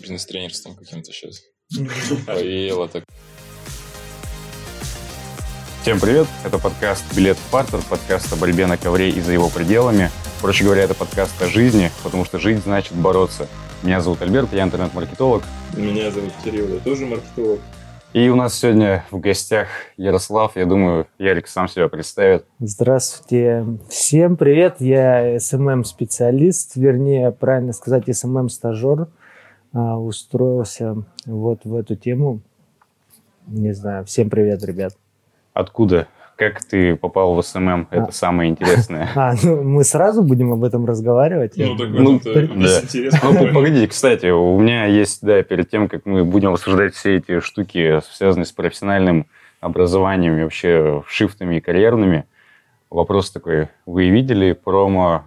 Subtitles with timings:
[0.00, 1.42] Бизнес-тренерством каким-то сейчас.
[2.26, 3.04] Повеяло так.
[5.82, 6.26] Всем привет!
[6.46, 10.10] Это подкаст «Билет в партер», подкаст о борьбе на ковре и за его пределами.
[10.40, 13.48] Проще говоря, это подкаст о жизни, потому что жить значит бороться.
[13.82, 15.42] Меня зовут Альберт, я интернет-маркетолог.
[15.76, 17.60] Меня зовут Кирилл, я тоже маркетолог.
[18.14, 19.68] И у нас сегодня в гостях
[19.98, 20.56] Ярослав.
[20.56, 22.46] Я думаю, Ярик сам себя представит.
[22.60, 23.66] Здравствуйте.
[23.90, 24.76] Всем привет.
[24.80, 29.08] Я SMM-специалист, вернее, правильно сказать, SMM-стажер.
[29.74, 32.40] А, устроился вот в эту тему.
[33.46, 34.04] Не знаю.
[34.04, 34.94] Всем привет, ребят.
[35.54, 36.08] Откуда?
[36.36, 37.88] Как ты попал в SMM?
[37.90, 38.12] Это а.
[38.12, 39.08] самое интересное.
[39.14, 41.54] А, ну мы сразу будем об этом разговаривать?
[41.56, 42.42] Ну, так ну, это да.
[42.44, 43.18] интересно.
[43.22, 47.40] Ну, погоди, кстати, у меня есть, да, перед тем, как мы будем обсуждать все эти
[47.40, 49.26] штуки, связанные с профессиональным
[49.60, 52.24] образованием и вообще shift ами и карьерными,
[52.90, 53.68] вопрос такой.
[53.86, 55.24] Вы видели промо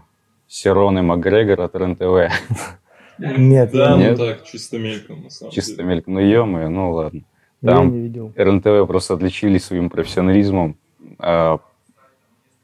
[0.47, 2.03] Сироны Макгрегор от РНТВ?
[3.17, 3.71] Нет.
[3.71, 6.15] Да, ну так, чисто мельком, на самом Чисто мельком.
[6.15, 7.21] Ну, ё ну ладно.
[7.61, 8.33] Там Я не видел.
[8.35, 10.77] РНТВ просто отличились своим профессионализмом
[11.19, 11.57] э,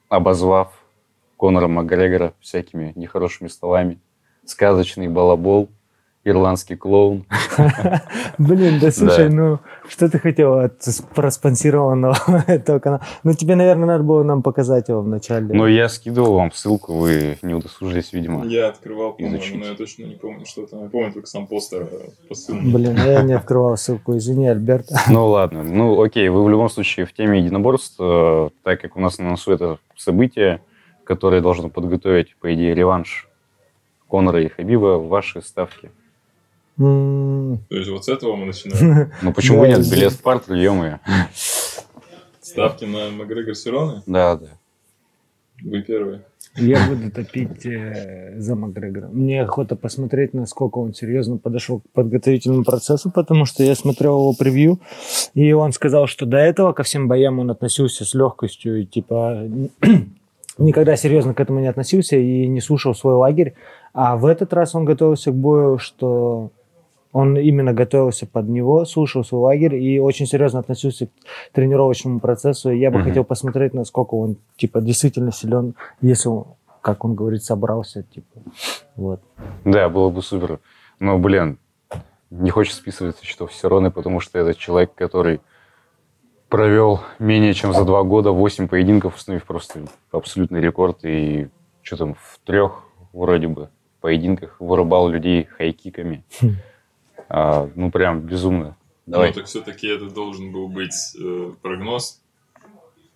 [0.09, 0.73] обозвав
[1.39, 3.99] Конора Макгрегора всякими нехорошими словами.
[4.45, 5.69] Сказочный балабол,
[6.23, 7.25] ирландский клоун.
[8.37, 10.79] Блин, да слушай, ну что ты хотел от
[11.15, 13.01] проспонсированного этого канала?
[13.23, 15.53] Ну тебе, наверное, надо было нам показать его вначале.
[15.53, 18.45] Ну я скидывал вам ссылку, вы не удосужились, видимо.
[18.45, 20.83] Я открывал, по-моему, но я точно не помню, что там.
[20.83, 22.65] Я помню только сам постер э, по ссылке.
[22.65, 24.89] Блин, я не открывал ссылку, извини, Альберт.
[25.09, 28.99] Ну ладно, ну окей, вы в любом случае в теме единоборств, э, так как у
[28.99, 30.61] нас на носу это событие,
[31.03, 33.27] которое должно подготовить, по идее, реванш
[34.07, 35.89] Конора и Хабиба, ваши ставки–
[36.77, 39.11] то есть вот с этого мы начинаем?
[39.21, 39.79] Ну почему нет?
[39.89, 40.99] Билет в партер, ё
[42.41, 44.01] Ставки на Макгрегор Сироны?
[44.05, 44.47] Да, да.
[45.63, 46.21] Вы первые.
[46.57, 49.07] Я буду топить э, за Макгрегора.
[49.07, 54.33] Мне охота посмотреть, насколько он серьезно подошел к подготовительному процессу, потому что я смотрел его
[54.33, 54.79] превью,
[55.33, 59.47] и он сказал, что до этого ко всем боям он относился с легкостью и типа
[60.57, 63.53] никогда серьезно к этому не относился и не слушал свой лагерь.
[63.93, 66.51] А в этот раз он готовился к бою, что
[67.13, 71.09] он именно готовился под него, слушал свой лагерь и очень серьезно относился к
[71.51, 72.71] тренировочному процессу.
[72.71, 73.03] Я бы uh-huh.
[73.03, 76.45] хотел посмотреть, насколько он типа действительно силен, если он,
[76.81, 78.39] как он говорит, собрался, типа.
[78.95, 79.21] Вот.
[79.65, 80.59] Да, было бы супер.
[80.99, 81.57] Но, блин,
[82.29, 85.41] не хочется списывать со счетов Сироны, потому что это человек, который
[86.47, 91.03] провел менее чем за два года 8 поединков, установив просто абсолютный рекорд.
[91.03, 91.49] И
[91.81, 92.83] что там, в трех
[93.13, 93.69] вроде бы
[94.01, 96.23] поединках вырубал людей хайкиками.
[97.33, 98.75] А, ну, прям безумно.
[99.05, 99.29] Давай.
[99.29, 102.21] Ну, так все-таки это должен был быть э, прогноз.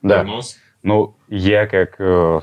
[0.01, 0.19] Да.
[0.19, 0.55] Прогноз.
[0.83, 2.39] Ну, я как э,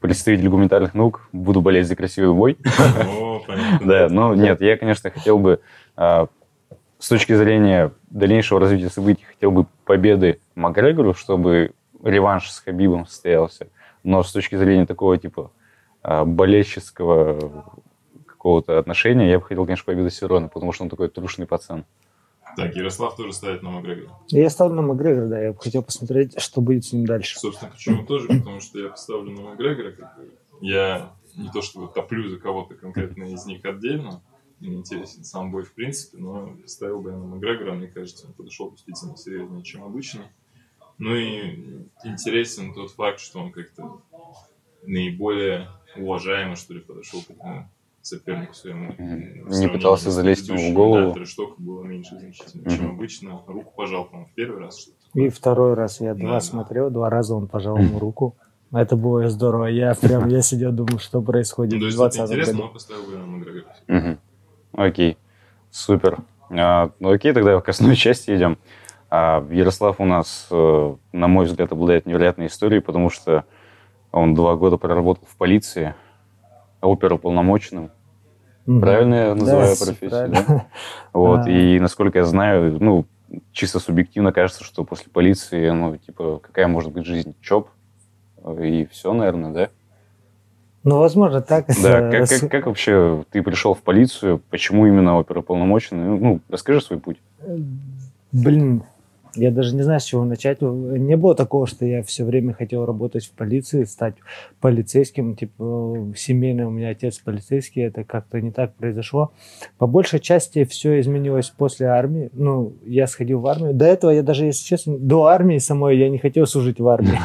[0.00, 2.58] представитель гуманитарных наук буду болеть за красивый бой.
[3.06, 3.86] О, понятно.
[3.86, 5.60] Да, но нет, я, конечно, хотел бы
[5.96, 6.26] э,
[6.98, 11.70] с точки зрения дальнейшего развития событий, хотел бы победы Макгрегору, чтобы
[12.02, 13.68] реванш с Хабибом состоялся.
[14.02, 15.52] Но с точки зрения такого типа
[16.02, 17.64] э, болельческого
[18.40, 21.84] какого-то отношения, я бы хотел, конечно, победу Сирона, потому что он такой трушный пацан.
[22.56, 24.16] Так, Ярослав тоже ставит на Макгрегора.
[24.28, 25.42] Я ставлю на Макгрегора, да.
[25.42, 27.38] Я бы хотел посмотреть, что будет с ним дальше.
[27.38, 28.28] Собственно, почему тоже?
[28.28, 29.92] Потому что я поставлю на Макгрегора.
[29.92, 30.18] Как
[30.62, 34.22] я не то чтобы топлю за кого-то конкретно из них отдельно,
[34.58, 38.32] мне интересен сам бой в принципе, но ставил бы я на Макгрегора, мне кажется, он
[38.32, 40.22] подошел действительно серьезнее, чем обычно.
[40.96, 44.00] Ну и интересен тот факт, что он как-то
[44.82, 47.70] наиболее уважаемо, что ли, подошел к этому
[48.02, 48.94] сопернику своему.
[48.98, 51.14] Не пытался залезть ему в голову.
[51.18, 52.76] Да, штука было меньше значительно, mm-hmm.
[52.76, 53.42] чем обычно.
[53.46, 54.80] Руку пожал, по-моему, в первый раз.
[54.80, 54.96] Что-то.
[55.14, 58.36] И второй раз я два да, смотрел, два раза он пожал ему руку.
[58.72, 59.66] Это было здорово.
[59.66, 62.64] Я прям, я сидел, думаю, что происходит ну, в 20 интересно, году.
[62.64, 64.18] но поставил бы на Макгрегора.
[64.72, 65.18] Окей,
[65.70, 66.18] супер.
[66.50, 68.58] А, ну окей, тогда к основной части идем.
[69.08, 73.44] А, Ярослав у нас, э, на мой взгляд, обладает невероятной историей, потому что
[74.12, 75.94] он два года проработал в полиции,
[76.80, 77.90] оперуполномоченным.
[78.66, 78.80] Угу.
[78.80, 80.10] Правильно я называю да, профессию?
[80.10, 80.44] Правильно.
[80.46, 80.66] Да?
[81.12, 81.50] Вот, а.
[81.50, 83.06] и насколько я знаю, ну,
[83.52, 87.34] чисто субъективно кажется, что после полиции, ну, типа, какая может быть жизнь?
[87.40, 87.68] ЧОП,
[88.60, 89.68] и все, наверное, да?
[90.82, 91.66] Ну, возможно, так.
[91.82, 94.40] Да, как, как, как вообще ты пришел в полицию?
[94.50, 96.18] Почему именно оперуполномоченный?
[96.18, 97.18] Ну, расскажи свой путь.
[98.32, 98.84] Блин,
[99.34, 100.60] я даже не знаю, с чего начать.
[100.60, 104.14] Не было такого, что я все время хотел работать в полиции, стать
[104.60, 105.36] полицейским.
[105.36, 109.32] Типа, семейный у меня отец полицейский, это как-то не так произошло.
[109.78, 112.30] По большей части все изменилось после армии.
[112.32, 113.74] Ну, я сходил в армию.
[113.74, 117.18] До этого я даже, если честно, до армии самой я не хотел служить в армии.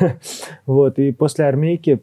[0.66, 2.00] Вот, и после армейки,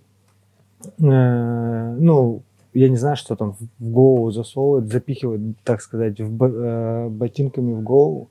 [0.99, 2.41] э, ну,
[2.73, 8.29] я не знаю, что там в голову засовывают, запихивают, так сказать, э, ботинками в голову.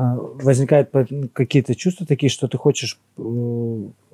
[0.00, 0.88] Э, возникают
[1.34, 3.22] какие-то чувства такие, что ты хочешь э,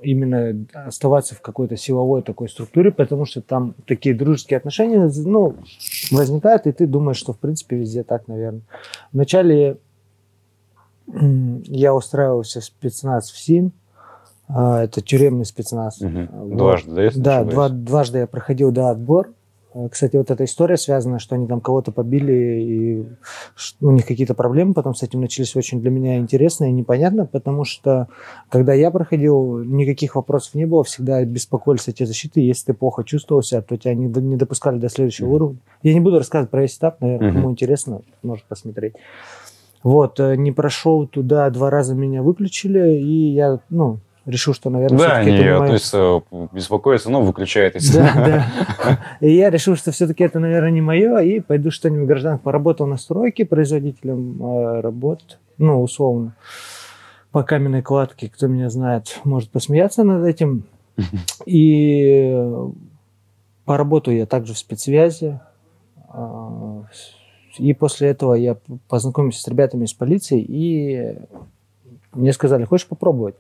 [0.03, 5.55] именно оставаться в какой-то силовой такой структуре, потому что там такие дружеские отношения, ну,
[6.11, 8.63] возникают, и ты думаешь, что в принципе везде так, наверное.
[9.13, 9.79] Вначале
[11.07, 13.71] я устраивался в спецназ в СИН,
[14.49, 16.01] а, это тюремный спецназ.
[16.01, 16.29] Угу.
[16.33, 16.57] Вот.
[16.57, 19.29] Дважды, да, Да, два, дважды я проходил, да, отбор.
[19.77, 23.07] А, кстати, вот эта история связана, что они там кого-то побили, и
[23.81, 27.65] у них какие-то проблемы потом с этим начались очень для меня интересно и непонятно, потому
[27.65, 28.09] что
[28.49, 33.43] когда я проходил, никаких вопросов не было, всегда беспокоились эти защиты, если ты плохо чувствовал
[33.43, 35.35] себя, то тебя не, не допускали до следующего mm-hmm.
[35.35, 35.59] уровня.
[35.83, 37.35] Я не буду рассказывать про весь этап, наверное, mm-hmm.
[37.35, 38.95] кому интересно, может посмотреть.
[39.83, 44.99] Вот, э, не прошел туда, два раза меня выключили, и я, ну, решил, что, наверное,
[44.99, 47.77] да, они это относятся, беспокоятся, но выключают.
[47.95, 48.13] Да,
[48.85, 48.99] да.
[49.21, 52.39] И я решил, что все-таки это, наверное, не мое, и пойду что-нибудь граждан.
[52.39, 56.35] Поработал на стройке производителем э, работ, ну, условно,
[57.31, 58.29] по каменной кладке.
[58.29, 60.65] Кто меня знает, может посмеяться над этим.
[61.47, 62.35] И
[63.65, 65.41] поработал я также в спецсвязи.
[67.59, 68.57] И после этого я
[68.89, 71.17] познакомился с ребятами из полиции, и
[72.13, 73.37] мне сказали, хочешь попробовать?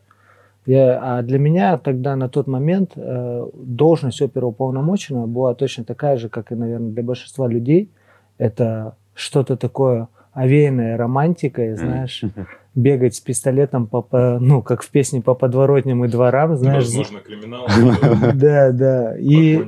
[0.66, 6.28] Я, а для меня тогда на тот момент э, должность оперуполномоченного была точно такая же,
[6.28, 7.90] как и, наверное, для большинства людей.
[8.36, 12.22] Это что-то такое овеянное романтикой, знаешь,
[12.74, 16.84] бегать с пистолетом по, по, ну, как в песне по подворотням и дворам, знаешь.
[16.84, 17.66] Возможно, криминал.
[18.34, 19.16] Да, да.
[19.18, 19.64] И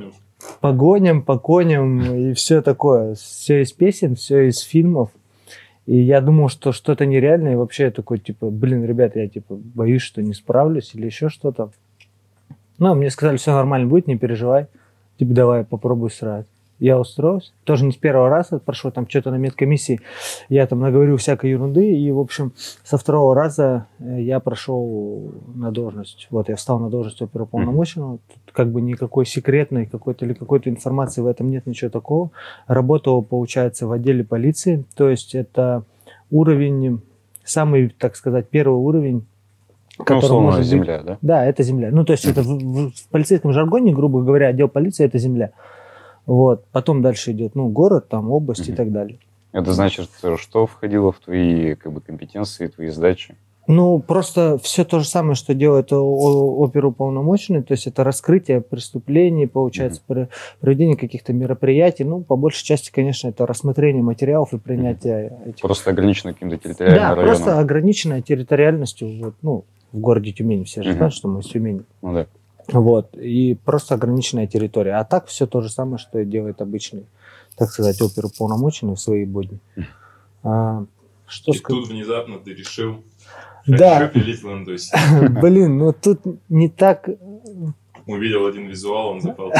[0.59, 3.15] погоням, по коням и все такое.
[3.15, 5.09] Все из песен, все из фильмов.
[5.89, 9.55] И я думал, что что-то нереальное, и вообще я такой, типа, блин, ребята, я, типа,
[9.55, 11.71] боюсь, что не справлюсь или еще что-то.
[12.77, 14.67] Ну, мне сказали, все нормально будет, не переживай.
[15.17, 16.45] Типа, давай, попробуй срать
[16.79, 17.51] я устроился.
[17.63, 19.99] Тоже не с первого раза прошло, там что-то на медкомиссии.
[20.47, 22.53] Я там наговорил всякой ерунды, и, в общем,
[22.83, 26.27] со второго раза э, я прошел на должность.
[26.31, 28.19] Вот, я встал на должность оперуполномоченного.
[28.27, 32.31] Тут как бы никакой секретной какой-то или какой-то информации в этом нет, ничего такого.
[32.67, 35.83] Работал, получается, в отделе полиции, то есть это
[36.31, 37.01] уровень,
[37.43, 39.25] самый, так сказать, первый уровень
[40.07, 41.05] ну, может земля, быть...
[41.07, 41.17] да?
[41.21, 41.89] Да, это земля.
[41.91, 45.51] Ну, то есть это в, в, в полицейском жаргоне, грубо говоря, отдел полиции– это земля.
[46.29, 46.63] Вот.
[46.71, 49.17] Потом дальше идет, ну, город, там, область mm и так далее.
[49.51, 53.35] Это значит, что входило в твои как бы, компетенции, твои задачи?
[53.65, 60.01] Ну, просто все то же самое, что делает оперуполномоченный, то есть это раскрытие преступлений, получается,
[60.07, 60.27] mm-hmm.
[60.59, 62.03] проведение каких-то мероприятий.
[62.03, 65.49] Ну, по большей части, конечно, это рассмотрение материалов и принятие mm-hmm.
[65.49, 65.61] этих.
[65.61, 67.35] Просто ограничено каким-то территориальным да, районом.
[67.35, 69.19] просто ограниченное территориальностью.
[69.19, 70.97] Вот, ну, в городе Тюмень все же mm-hmm.
[70.97, 71.81] знают, что мы из Тюмени.
[72.03, 72.27] Ну да.
[72.71, 73.15] Вот.
[73.17, 74.95] И просто ограниченная территория.
[74.95, 77.05] А так все то же самое, что делает обычный,
[77.55, 79.59] так сказать, оперуполномоченный в своей будни.
[80.43, 80.85] А,
[81.27, 81.83] что и сказать?
[81.83, 83.03] тут внезапно ты решил,
[83.67, 84.07] да.
[84.07, 84.91] пилить ландоси.
[85.41, 87.09] Блин, ну тут не так...
[88.07, 89.51] Увидел один визуал, он запал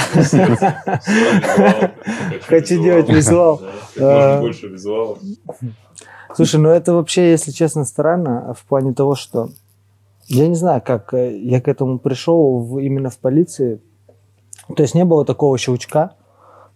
[2.47, 3.61] Хочу делать визуал.
[3.95, 4.41] Можно а.
[4.41, 5.19] больше визуала.
[6.35, 9.49] Слушай, ну это вообще, если честно, странно в плане того, что
[10.29, 13.81] я не знаю, как э, я к этому пришел в, именно в полиции.
[14.75, 16.13] То есть не было такого щелчка.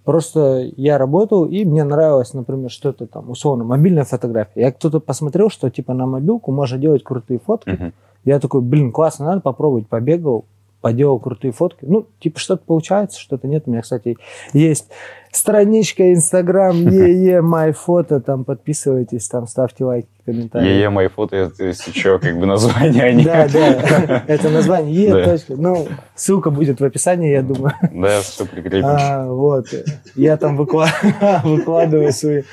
[0.04, 4.62] Просто я работал, и мне нравилось, например, что-то там, условно, мобильная фотография.
[4.62, 7.70] Я кто-то посмотрел, что типа на мобилку можно делать крутые фотки.
[7.70, 7.94] Uh-huh.
[8.26, 9.88] Я такой, блин, классно, надо попробовать.
[9.88, 10.46] Побегал,
[10.84, 11.86] поделал крутые фотки.
[11.86, 13.64] Ну, типа, что-то получается, что-то нет.
[13.66, 14.18] У меня, кстати,
[14.52, 14.90] есть
[15.32, 20.68] страничка Инстаграм, е-е, май фото, там подписывайтесь, там ставьте лайки, комментарии.
[20.68, 25.24] Е-е, май фото, это если что, как бы название, а Да, да, это название, е,
[25.24, 25.54] точка.
[25.56, 27.74] Ну, ссылка будет в описании, я думаю.
[27.94, 28.86] Да, все прикрепим.
[28.86, 29.68] А, вот,
[30.16, 30.58] я там
[31.44, 32.44] выкладываю свои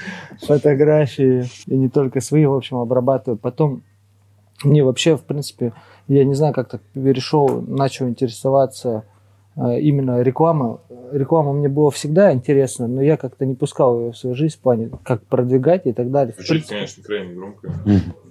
[0.40, 3.38] фотографии, и не только свои, в общем, обрабатываю.
[3.38, 3.82] Потом
[4.64, 5.72] мне вообще, в принципе,
[6.08, 9.04] я не знаю, как так перешел, начал интересоваться
[9.56, 10.78] э, именно рекламой.
[11.12, 14.60] Реклама мне была всегда интересна, но я как-то не пускал ее в свою жизнь в
[14.60, 16.34] плане, как продвигать и так далее.
[16.36, 17.72] Звучит, конечно, крайне громко.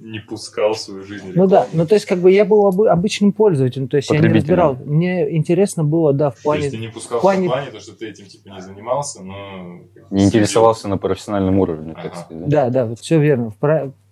[0.02, 1.44] Не пускал в свою жизнь рекламу.
[1.44, 4.20] Ну да, ну то есть как бы я был об, обычным пользователем, то есть я
[4.20, 4.76] не разбирал.
[4.86, 6.62] Мне интересно было, да, в плане...
[6.62, 8.62] То есть ты не пускал в плане, в плане то, что ты этим типа не
[8.62, 9.36] занимался, но...
[10.10, 12.10] Не интересовался на профессиональном уровне, ага.
[12.10, 12.48] так сказать.
[12.48, 13.54] Да, да, вот все верно.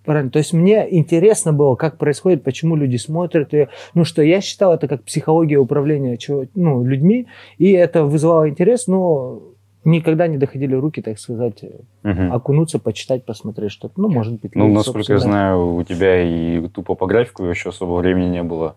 [0.08, 0.30] Правильно.
[0.30, 3.68] То есть мне интересно было, как происходит, почему люди смотрят ее.
[3.92, 7.26] Ну, что я считал это как психология управления чего, ну, людьми,
[7.58, 9.42] и это вызывало интерес, но
[9.84, 12.22] никогда не доходили руки, так сказать, угу.
[12.32, 14.00] окунуться, почитать, посмотреть что-то.
[14.00, 14.54] Ну, может быть.
[14.54, 18.76] Ну, насколько я знаю, у тебя и тупо по графику еще особо времени не было.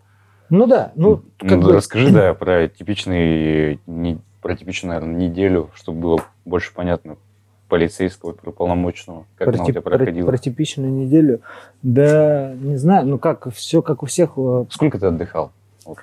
[0.50, 1.72] Ну да, ну как ну, бы...
[1.72, 3.80] Расскажи, да, про типичный
[4.42, 7.16] про типичную, наверное, неделю, чтобы было больше понятно
[7.72, 10.28] полицейского, полномочного, как про, она у тебя про- проходила?
[10.28, 11.40] про типичную неделю.
[11.82, 14.32] Да, не знаю, ну как, все как у всех.
[14.36, 15.52] э, Сколько ты отдыхал
[15.86, 15.98] Вот,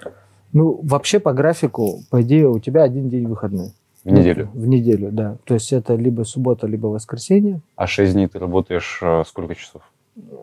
[0.54, 3.72] Ну, вообще по графику, по идее, у тебя один день выходной.
[4.02, 4.48] в неделю?
[4.54, 5.36] В неделю, да.
[5.44, 7.60] То есть это либо суббота, либо воскресенье.
[7.76, 9.82] А шесть дней ты работаешь э, сколько часов?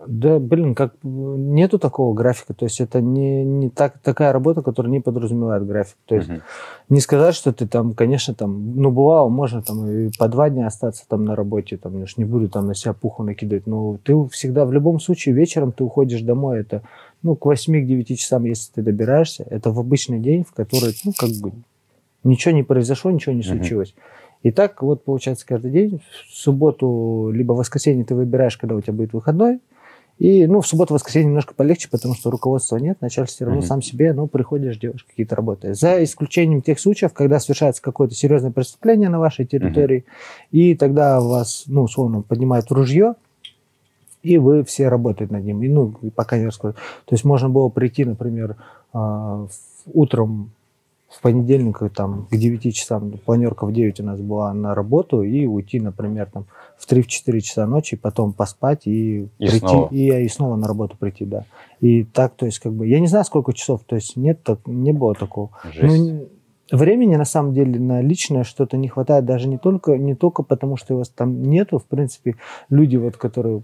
[0.08, 2.54] Да, блин, как нету такого графика.
[2.54, 5.98] То есть это не, не так, такая работа, которая не подразумевает график.
[6.06, 6.42] То есть Мгм.
[6.90, 10.68] не сказать, что ты там, конечно, там, ну, бывало, можно там и по два дня
[10.68, 13.98] остаться там на работе, там, я ж не буду там на себя пуху накидывать, но
[14.04, 16.82] ты всегда, в любом случае, вечером ты уходишь домой, это,
[17.22, 21.30] ну, к 8-9 часам, если ты добираешься, это в обычный день, в который, ну, как
[21.42, 21.52] бы,
[22.24, 23.58] ничего не произошло, ничего не Мгм.
[23.58, 23.94] случилось.
[24.46, 26.02] И так вот получается каждый день.
[26.30, 29.60] В субботу либо в воскресенье ты выбираешь, когда у тебя будет выходной.
[30.20, 33.68] И, ну, в субботу, воскресенье немножко полегче, потому что руководства нет, начальство все равно Мгм.
[33.68, 35.74] сам себе, ну, приходишь, делаешь какие-то работы.
[35.74, 40.06] За исключением тех случаев, когда совершается какое-то серьезное преступление на вашей территории,
[40.52, 43.16] и тогда вас, ну, условно, поднимают ружье,
[44.22, 45.64] и вы все работаете над ним.
[45.64, 46.78] И, ну, и пока не раскроют.
[47.06, 48.58] То есть можно было прийти, например,
[48.94, 49.48] а,
[49.92, 50.52] утром
[51.16, 55.46] в понедельник там, к 9 часам, планерка в 9 у нас была на работу, и
[55.46, 56.46] уйти, например, там,
[56.78, 59.88] в 3-4 часа ночи, потом поспать и, И прийти, снова.
[59.92, 61.46] И, и снова на работу прийти, да.
[61.80, 64.60] И так, то есть, как бы, я не знаю, сколько часов, то есть, нет, так,
[64.66, 65.52] не было такого.
[65.64, 65.86] Жесть.
[65.86, 66.28] Ну,
[66.72, 70.78] времени, на самом деле, на личное что-то не хватает, даже не только, не только потому,
[70.78, 72.36] что его там нету, в принципе,
[72.70, 73.64] люди, вот, которые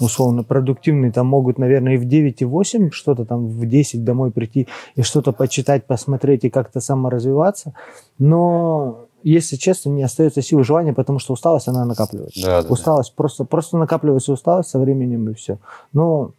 [0.00, 4.04] условно продуктивные, там могут, наверное, и в 9, и в 8 что-то там в 10
[4.04, 7.74] домой прийти и что-то почитать, посмотреть и как-то саморазвиваться.
[8.18, 12.40] Но, если честно, не остается силы желания, потому что усталость, она накапливается.
[12.40, 12.72] Да, да, да.
[12.72, 15.58] Усталость, просто, просто накапливается усталость со временем и все.
[15.92, 16.32] Но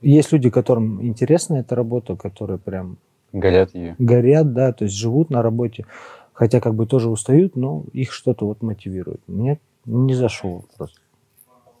[0.00, 2.96] есть люди, которым интересна эта работа, которые прям
[3.32, 3.94] Горят ее.
[3.98, 5.86] горят, да, то есть живут на работе,
[6.32, 9.20] хотя как бы тоже устают, но их что-то вот мотивирует.
[9.26, 11.01] Мне не зашел просто.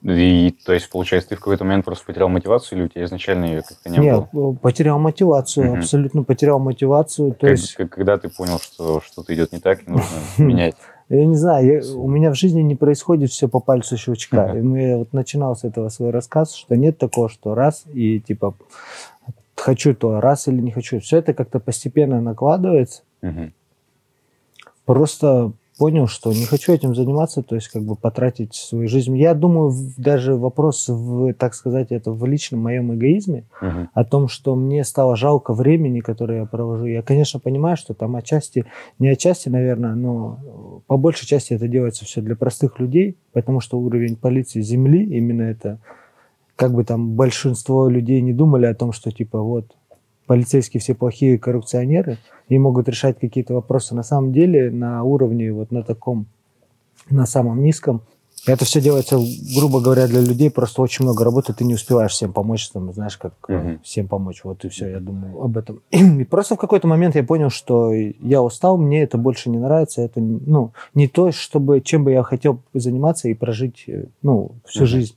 [0.04, 3.44] И, то есть, получается, ты в какой-то момент просто потерял мотивацию, или у тебя изначально
[3.44, 4.52] ее как-то не Нет, было?
[4.52, 5.78] э, потерял мотивацию, Мгм.
[5.78, 7.32] абсолютно потерял мотивацию.
[7.34, 10.74] То Как- есть, когда ты понял, что что-то идет не так, и нужно менять?
[11.08, 14.52] я не знаю, я- у меня в жизни не происходит все по пальцу щелчка.
[14.54, 18.54] Мы- я вот начинал с этого свой рассказ, что нет такого, что раз и типа
[19.54, 20.98] хочу то, раз или не хочу.
[20.98, 23.02] Все это как-то постепенно накладывается.
[24.84, 29.16] Просто понял, что не хочу этим заниматься, то есть как бы потратить свою жизнь.
[29.16, 33.88] Я думаю, даже вопрос, в, так сказать, это в личном моем эгоизме, Мгм.
[33.94, 36.84] о том, что мне стало жалко времени, которое я провожу.
[36.86, 38.66] Я, конечно, понимаю, что там отчасти,
[38.98, 43.78] не отчасти, наверное, но по большей части это делается все для простых людей, потому что
[43.80, 45.78] уровень полиции Земли, именно это,
[46.54, 49.74] как бы там большинство людей не думали о том, что типа вот
[50.32, 52.16] полицейские все плохие коррупционеры
[52.48, 53.94] и могут решать какие-то вопросы.
[53.94, 56.24] На самом деле на уровне вот на таком,
[57.10, 58.00] на самом низком,
[58.46, 59.18] это все делается,
[59.54, 63.18] грубо говоря, для людей просто очень много работы, ты не успеваешь всем помочь, там, знаешь,
[63.18, 63.80] как Мгм.
[63.84, 64.40] всем помочь.
[64.42, 65.82] Вот и все, я думаю об этом.
[65.90, 70.00] И просто в какой-то момент я понял, что я устал, мне это больше не нравится,
[70.00, 74.84] это ну, не то, чтобы, чем бы я хотел заниматься и прожить э, ну, всю
[74.84, 74.88] Мгм.
[74.88, 75.14] жизнь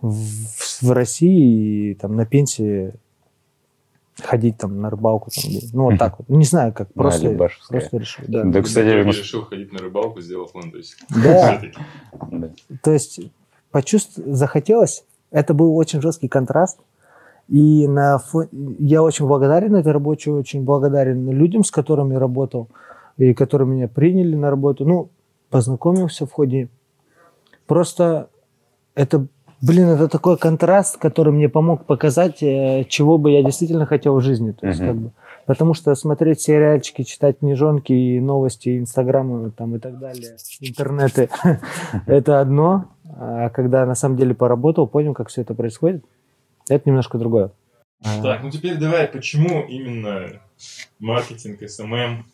[0.00, 2.94] в, в России и там на пенсии
[4.22, 5.30] ходить там на рыбалку.
[5.30, 6.28] Там, ну, вот так вот.
[6.28, 6.92] Не знаю, как.
[6.92, 7.80] Просто, Лебашевское.
[7.80, 8.24] просто решил.
[8.28, 8.44] Да.
[8.44, 10.98] Да, кстати, мы- решил ходить на рыбалку, сделав ландосик.
[11.22, 11.60] Да.
[12.30, 12.50] Да.
[12.82, 13.20] То есть
[13.70, 15.04] почувствовать захотелось.
[15.30, 16.78] Это был очень жесткий контраст.
[17.48, 18.48] И на фо-
[18.78, 22.68] я очень благодарен этой работе, очень благодарен людям, с которыми работал,
[23.18, 24.84] и которые меня приняли на работу.
[24.86, 25.10] Ну,
[25.50, 26.68] познакомился в ходе.
[27.66, 28.28] Просто
[28.94, 29.26] это,
[29.62, 34.20] блин, это такой контраст, который мне помог показать, э, чего бы я действительно хотел в
[34.20, 34.52] жизни.
[34.52, 34.88] То есть, Мгм.
[34.88, 35.10] как бы,
[35.46, 41.30] потому что смотреть сериальчики, читать книжонки и новости, инстаграмы там, и так далее, интернеты,
[42.06, 42.86] это одно.
[43.16, 46.04] А когда на самом деле поработал, понял, как все это происходит,
[46.68, 47.50] это немножко другое.
[48.02, 50.40] Так, ну теперь давай, почему именно
[50.98, 52.24] маркетинг, SMM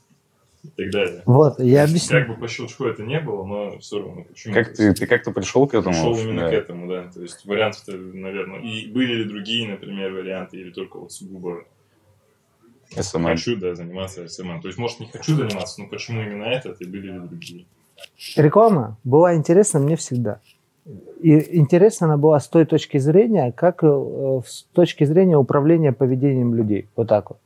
[0.76, 1.22] и так далее?
[1.26, 2.18] Вот, я объясню.
[2.18, 4.54] Как бы по щелчку это не было, но все равно почему?
[4.54, 5.94] Как ты, ты как-то пришел к этому?
[5.94, 6.50] Пришел именно да.
[6.50, 7.10] к этому, да.
[7.12, 8.60] То есть вариантов-то, наверное.
[8.60, 11.64] И были ли другие, например, варианты, или только вот сугубо
[12.96, 13.24] SMM.
[13.24, 14.60] хочу, да, заниматься SMM.
[14.60, 17.66] То есть, может, не хочу заниматься, но почему именно этот, и были ли другие?
[18.36, 20.40] Реклама была интересна мне всегда.
[21.20, 26.54] И интересна она была с той точки зрения, как э, с точки зрения управления поведением
[26.54, 26.88] людей.
[26.96, 27.38] Вот так вот.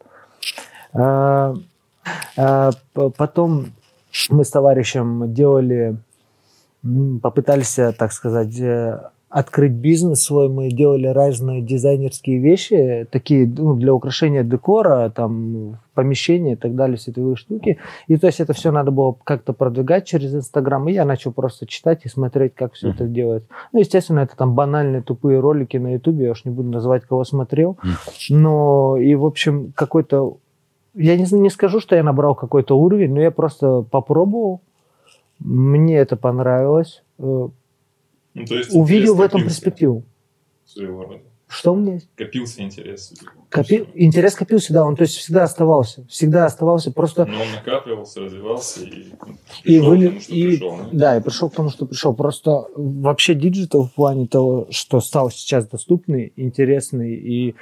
[2.37, 3.66] А, Потом
[4.30, 5.97] мы с товарищем делали,
[7.23, 9.00] попытались, так сказать, э,
[9.32, 10.49] открыть бизнес свой.
[10.49, 16.99] Мы делали разные дизайнерские вещи, такие ну, для украшения декора, там, помещения и так далее,
[16.99, 17.78] сетевые штуки.
[18.09, 20.87] И то есть это все надо было как-то продвигать через Инстаграм.
[20.88, 23.44] И я начал просто читать и смотреть, как все это делать.
[23.73, 27.25] Ну, естественно, это там банальные тупые ролики на Ютубе, я уж не буду называть, кого
[27.25, 27.78] смотрел.
[28.28, 30.37] Но и, в общем, какой-то...
[30.94, 34.61] Я не, не скажу, что я набрал какой-то уровень, но я просто попробовал.
[35.38, 40.04] Мне это понравилось э, Ну, то есть увидел в этом копился перспективу.
[40.64, 41.22] Своего рода.
[41.49, 42.08] Что есть?
[42.16, 43.12] Копился интерес.
[43.52, 48.21] Копи- Интерес копился, да, он то есть всегда оставался, всегда оставался, просто Но он накапливался,
[48.21, 48.88] развивался и,
[49.64, 50.76] и пришел к выли- тому, что и- пришел.
[50.76, 50.88] да?
[50.92, 52.14] да, и пришел к тому, что пришел.
[52.14, 57.54] Просто вообще digital в плане того, что стал сейчас доступный, интересный, и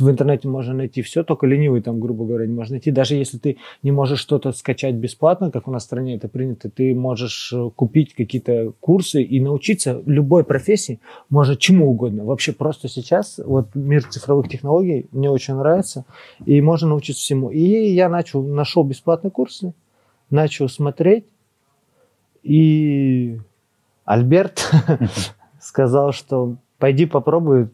[0.00, 2.90] в интернете можно найти все, только ленивый там, грубо говоря, не можно найти.
[2.90, 6.68] Даже если ты не можешь что-то скачать бесплатно, как у нас в стране это принято,
[6.70, 10.98] ты можешь э, купить какие-то курсы и научиться любой профессии,
[11.30, 12.24] может чему угодно.
[12.24, 16.04] Вообще просто сейчас вот мир цифровых технологий мне очень нравится,
[16.44, 17.50] и можно научиться всему.
[17.50, 19.72] И я начал, нашел бесплатные курсы,
[20.30, 21.26] начал смотреть,
[22.42, 23.38] и
[24.04, 24.70] Альберт
[25.60, 27.68] сказал, что пойди попробуй,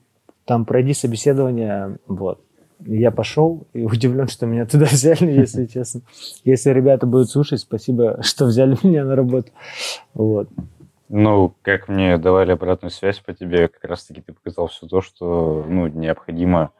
[0.44, 2.40] там пройди собеседование, вот.
[2.84, 6.02] Я пошел и удивлен, что меня туда взяли, если честно.
[6.44, 9.50] Если ребята будут слушать, спасибо, что взяли меня на работу.
[10.14, 10.48] Вот.
[11.08, 15.62] Ну, как мне давали обратную связь по тебе, как раз-таки ты показал все то, что
[15.68, 16.70] ну, необходимо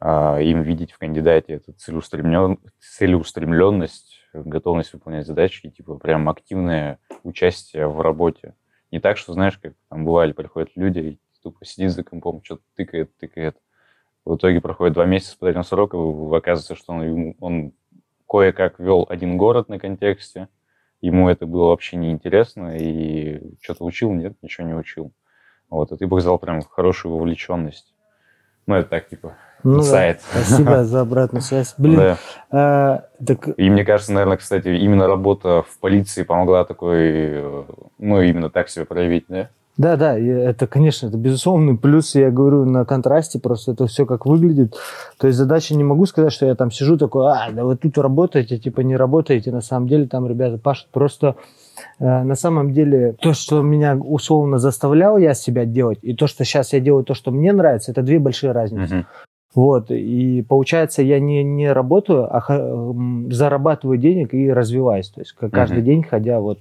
[0.00, 1.54] им видеть в кандидате.
[1.54, 2.58] Это целеустремлен...
[2.78, 8.54] целеустремленность, готовность выполнять задачи типа прям активное участие в работе.
[8.90, 12.62] Не так, что, знаешь, как там бывали, приходят люди и тупо сидит за компом, что-то
[12.76, 13.56] тыкает, тыкает.
[14.24, 15.96] В итоге проходит два месяца с испытательного срока,
[16.36, 17.72] оказывается, что он, он
[18.28, 20.48] кое-как вел один город на контексте,
[21.00, 25.12] ему это было вообще неинтересно, и что-то учил, нет, ничего не учил.
[25.70, 27.94] Вот, и ты показал прям хорошую вовлеченность.
[28.66, 30.20] Ну, это так, типа, Ну инсайт.
[30.30, 31.74] спасибо за обратную связь.
[31.78, 32.16] Блин, Да.
[32.50, 37.42] а, так И мне кажется, наверное, кстати, именно работа в полиции помогла такой,
[37.98, 39.48] ну, именно так себя проявить, да?
[39.78, 42.16] Да, да, это, конечно, это безусловный плюс.
[42.16, 44.74] Я говорю на контрасте, просто это все как выглядит.
[45.18, 47.96] То есть задача не могу сказать, что я там сижу такой, а, да вы тут
[47.96, 49.52] работаете, типа не работаете.
[49.52, 50.88] На самом деле там ребята пашут.
[50.90, 51.36] Просто
[52.00, 56.44] э, на самом деле то, что меня условно заставлял я себя делать, и то, что
[56.44, 58.96] сейчас я делаю то, что мне нравится, это две большие разницы.
[58.96, 59.06] Мгм.
[59.58, 62.94] Вот, и получается, я не, не работаю, а
[63.28, 65.08] зарабатываю денег и развиваюсь.
[65.08, 65.84] То есть как каждый Мгм.
[65.84, 66.60] день, ходя вот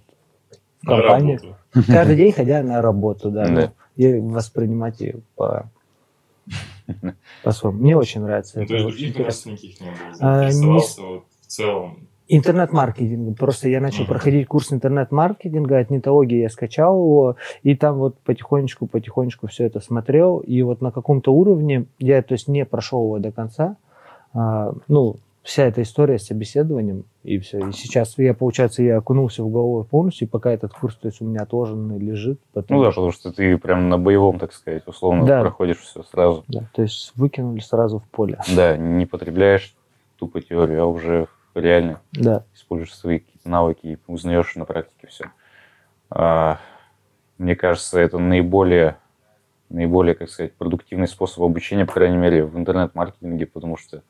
[0.81, 1.39] в компанию.
[1.85, 3.47] Каждый день ходя на работу, да.
[3.47, 3.71] Да.
[3.97, 5.69] И воспринимать ее по
[7.43, 7.77] по-своему.
[7.77, 8.57] Мне очень нравится.
[8.57, 9.51] Ну, это то есть очень других интересно.
[9.51, 9.97] раз никаких не было.
[10.19, 12.07] А, не Заинтересовался вот в целом.
[12.29, 13.37] Интернет-маркетинг.
[13.37, 14.07] Просто я начал Мгм.
[14.07, 19.79] проходить курс интернет-маркетинга, от нетологии я скачал его, и там вот потихонечку, потихонечку все это
[19.79, 23.77] смотрел, и вот на каком-то уровне я, то есть, не прошел его до конца,
[24.33, 27.59] а, ну, вся эта история с собеседованием, и все.
[27.69, 31.21] И сейчас я, получается, я окунулся в голову полностью, и пока этот курс, то есть,
[31.21, 32.41] у меня отложенный лежит.
[32.51, 35.39] потому Ну да, потому что ты прям на боевом, так сказать, условно Да.
[35.41, 36.43] проходишь все сразу.
[36.49, 38.37] да, то есть, выкинули сразу в поле.
[38.53, 39.73] Да, не потребляешь
[40.17, 41.27] тупо теорию, а уже
[41.59, 42.45] реально Да.
[42.53, 45.31] используешь свои какие-то навыки и узнаешь на практике все.
[47.37, 48.97] мне кажется, это наиболее,
[49.69, 54.03] наиболее, как сказать, продуктивный способ обучения, по крайней мере, в интернет-маркетинге, потому что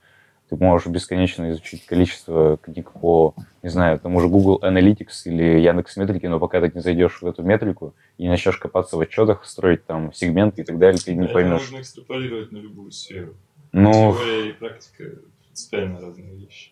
[0.50, 5.98] ты можешь бесконечно изучить количество книг по, не знаю, тому же Google Analytics или Яндекс
[5.98, 9.44] Метрики, но пока ты не зайдешь в эту метрику и не начнешь копаться в отчетах,
[9.46, 11.70] строить там сегменты и так далее, ты не Это поймешь.
[11.70, 13.36] можно экстраполировать на любую сферу.
[13.74, 15.04] Ну, Теория и практика
[15.44, 16.72] принципиально разные вещи.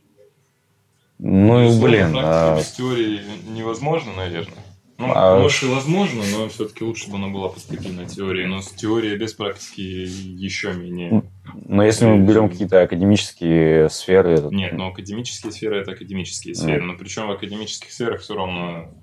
[1.20, 4.58] Ну, Безусловно, блин, а, без теории невозможно, наверное.
[4.98, 8.46] Ну, А- может и возможно, но все-таки лучше бы она была поступительной теории.
[8.46, 11.24] Но с теорией без практики еще менее.
[11.68, 16.84] но если мы берем какие-то академические сферы, это- Нет, но академические сферы это академические сферы.
[16.84, 18.94] Но причем в академических сферах все равно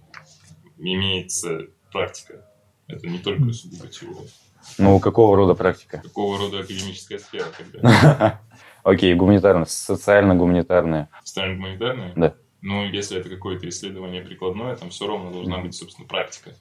[0.79, 2.45] имеется практика.
[2.89, 4.29] Это не только сугубо теория.
[4.79, 5.99] ну, какого рода практика?
[6.03, 8.41] Какого рода академическая сфера тогда?
[8.83, 9.15] Окей,
[9.67, 11.09] социально-гуманитарная.
[11.25, 12.13] Социально гуманитарная?
[12.17, 12.35] Да.
[12.61, 16.53] Ну, если это какое-то исследование прикладное, там все равно должна быть, собственно, практика.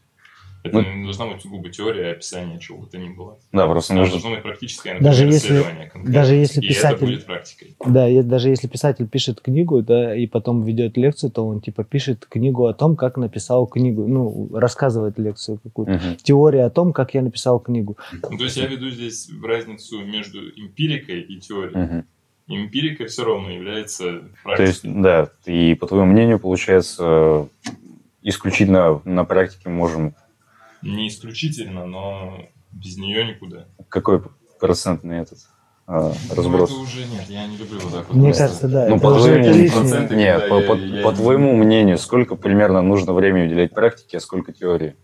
[0.63, 3.39] Это Ну- не должна быть сугубо теория описания чего бы то ни было.
[3.51, 4.11] Да, просто нужно...
[4.11, 6.13] должно быть практическое, Даже например, если- исследование конкретно.
[6.13, 7.75] даже если И писатель- это будет практикой.
[7.85, 11.83] Да, и даже если писатель пишет книгу, да, и потом ведет лекцию, то он типа
[11.83, 15.93] пишет книгу о том, как написал книгу, ну, рассказывает лекцию какую-то.
[15.93, 16.15] Мгм.
[16.17, 17.97] Теория о том, как я написал книгу.
[18.29, 21.75] Ну, то есть я веду здесь разницу между эмпирикой и теорией.
[21.77, 22.05] Мгм.
[22.47, 25.01] Эмпирика все равно является То есть, практикой.
[25.01, 27.47] да, и по твоему мнению, получается,
[28.21, 30.13] исключительно на практике можем...
[30.81, 33.65] Не исключительно, но Без нее никуда.
[33.89, 34.21] Какой
[34.59, 35.39] процентный этот
[35.87, 36.69] а, разброс?
[36.69, 38.15] Ну, это уже нет, я не люблю вот так вот.
[38.15, 38.43] Мне просто.
[38.43, 38.87] кажется, да.
[38.87, 42.35] Ну, это по уже твоему, нет, по, я- по- я по не- твоему мнению, сколько
[42.35, 44.95] примерно нужно времени уделять практике, а сколько теории?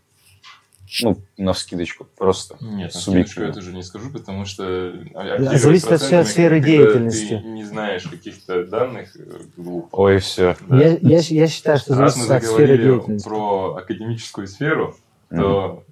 [1.04, 2.56] Ну, на вскидочку, просто.
[2.62, 3.24] Нет, на Субъективно.
[3.26, 7.40] скидочку я тоже не скажу, потому что Да, оперировать зависит от процентами, сферы деятельности.
[7.44, 9.90] Ты не знаешь каких-то данных, э, глупо.
[9.92, 10.56] Ой, все.
[10.62, 10.78] Да.
[10.82, 13.28] Я, я, я считаю, что зависит от сферы заговорили деятельности.
[13.28, 14.96] про академическую сферу,
[15.30, 15.84] то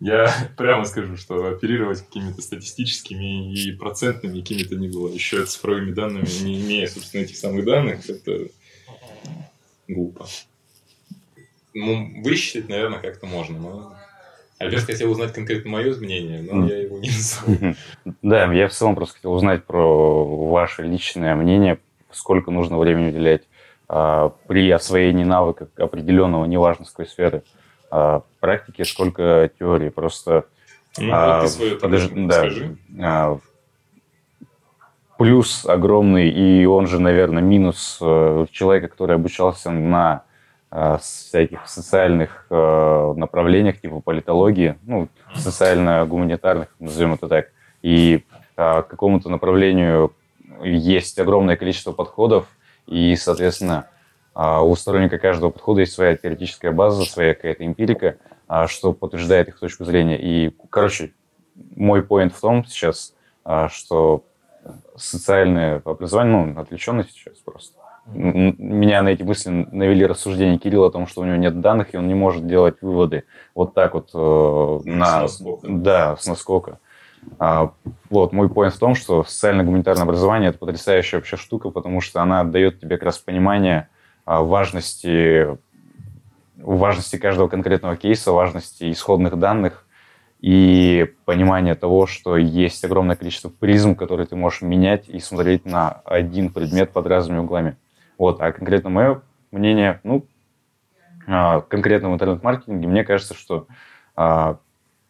[0.00, 5.08] я прямо скажу, что оперировать какими-то статистическими и процентными какими-то не было.
[5.08, 8.48] Еще цифровыми данными, не имея, собственно, этих самых данных, это
[9.88, 10.26] глупо.
[11.74, 13.96] Ну, высчитать, наверное, как-то можно, но...
[14.58, 17.74] Альберт хотел узнать конкретно мое мнение, но я его не назову.
[18.22, 21.78] Да, я в целом просто хотел узнать про ваше личное мнение,
[22.12, 23.42] сколько нужно времени уделять
[23.88, 27.42] а, при освоении навыка определенного, неважно с какой сферы,
[27.94, 29.90] а, практики, сколько теории.
[29.90, 30.46] Просто
[30.96, 32.38] Ну, А, свое тогда да.
[32.38, 32.76] скажи.
[32.98, 33.38] А,
[35.18, 40.22] плюс огромный, и он же, наверное, минус э, человека, который обучался на
[40.70, 47.48] э, всяких социальных э, направлениях, типа политологии, ну, социально-гуманитарных, назовем это так,
[47.82, 48.24] и
[48.56, 50.12] а, к какому-то направлению
[50.62, 52.46] есть огромное количество подходов,
[52.86, 53.86] и, соответственно,
[54.34, 58.16] а, у сторонника каждого подхода есть своя теоретическая база, своя какая-то эмпирика,
[58.46, 60.18] а, что подтверждает их точку зрения.
[60.20, 61.12] И, короче,
[61.76, 63.14] мой поинт в том сейчас,
[63.44, 64.24] а, что
[64.96, 67.78] социальное образование, ну, отвлеченность сейчас просто.
[68.06, 71.96] Меня на эти мысли навели рассуждения Кирилла о том, что у него нет данных, и
[71.96, 75.28] он не может делать выводы вот так вот э, на...
[75.28, 75.68] С наскока.
[75.68, 76.78] Да, с наскока.
[77.38, 77.72] А,
[78.10, 82.42] вот, мой поинт в том, что социально-гуманитарное образование– это потрясающая вообще штука, потому что она
[82.42, 83.88] дает тебе как раз понимание
[84.26, 85.58] важности,
[86.56, 89.86] важности каждого конкретного кейса, важности исходных данных
[90.40, 95.90] и понимание того, что есть огромное количество призм, которые ты можешь менять и смотреть на
[96.04, 97.76] один предмет под разными углами.
[98.18, 100.26] Вот, а конкретно мое мнение, ну,
[101.28, 103.66] а, конкретно в интернет-маркетинге, мне кажется, что
[104.16, 104.58] а,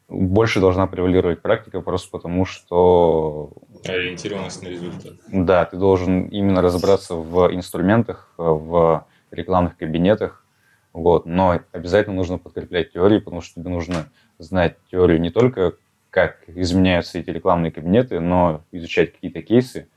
[0.08, 3.52] больше должна превалировать практика, просто потому что
[3.84, 5.12] Ориентированность на результат.
[5.28, 10.44] да, ты должен именно разобраться в инструментах, в рекламных кабинетах,
[10.92, 15.74] вот, но обязательно нужно подкреплять теории, потому что тебе нужно знать теорию не только,
[16.10, 19.88] как изменяются эти рекламные кабинеты, но изучать какие-то кейсы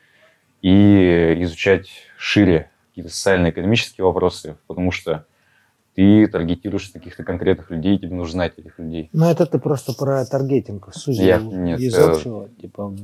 [0.61, 5.25] и изучать шире какие-то социально-экономические вопросы, потому что
[5.95, 9.09] ты таргетируешь каких-то конкретных людей, тебе нужно знать этих людей.
[9.11, 10.89] Ну, это ты просто про таргетинг.
[10.93, 12.95] Судя Я- нет, из э, общего, типа,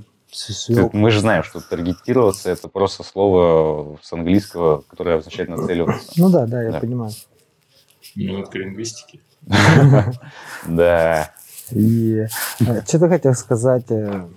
[0.67, 6.12] Ты- мы же знаем, что таргетироваться это просто слово с английского, которое обозначает нацеливаться.
[6.15, 6.80] Ну да, да, я Да.
[6.80, 7.12] понимаю.
[8.15, 9.22] Минутка лингвистики.
[10.67, 11.32] Да.
[11.72, 12.26] И
[12.88, 14.28] что-то хотел сказать, э,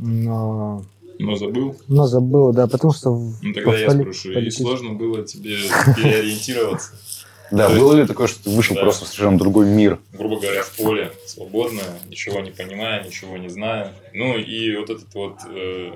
[0.00, 0.84] но,
[1.18, 1.76] Но забыл.
[1.88, 3.12] но забыл, да, потому что...
[3.14, 5.56] в- Ну тогда я спрошу, и сложно было тебе
[5.96, 6.92] переориентироваться?
[7.52, 8.82] Да, То есть- было ли такое, что ты вышел Да.
[8.82, 9.98] просто в совершенно другой мир?
[10.12, 13.92] грубо говоря, в поле, свободно, ничего не понимая, ничего не зная.
[14.14, 15.92] Ну и вот этот вот э,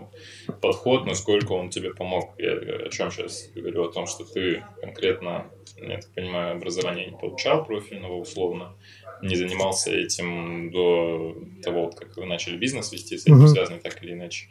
[0.61, 2.35] подход, насколько он тебе помог.
[2.39, 3.85] Я о чем сейчас говорю?
[3.85, 5.47] О том, что ты конкретно,
[5.81, 8.75] я так понимаю, образование не получал профильного условно,
[9.23, 13.49] не занимался этим до того, как вы начали бизнес вести, с этим Мгм.
[13.49, 14.49] связанный так или иначе.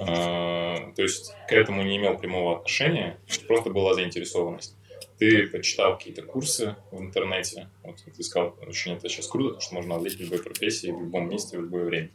[0.00, 4.76] А, то есть к этому не имел прямого отношения, просто была заинтересованность
[5.18, 9.74] ты почитал какие-то курсы в интернете, вот ты сказал, очень это сейчас круто, потому что
[9.74, 12.10] можно овладеть любой профессией в любом месте, в любое время.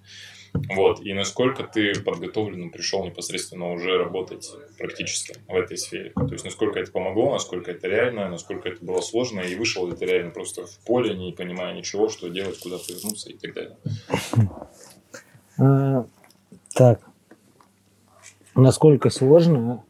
[0.76, 6.12] Вот, и насколько ты подготовлен пришел непосредственно уже работать практически в этой сфере.
[6.16, 9.96] То есть, насколько это помогло, насколько это реально, насколько это было сложно, и вышел ли
[9.96, 13.78] ты реально просто в поле, не понимая ничего, что делать, куда повернуться и так далее.
[15.60, 16.06] А,
[16.76, 17.02] так.
[18.56, 19.84] Насколько сложно?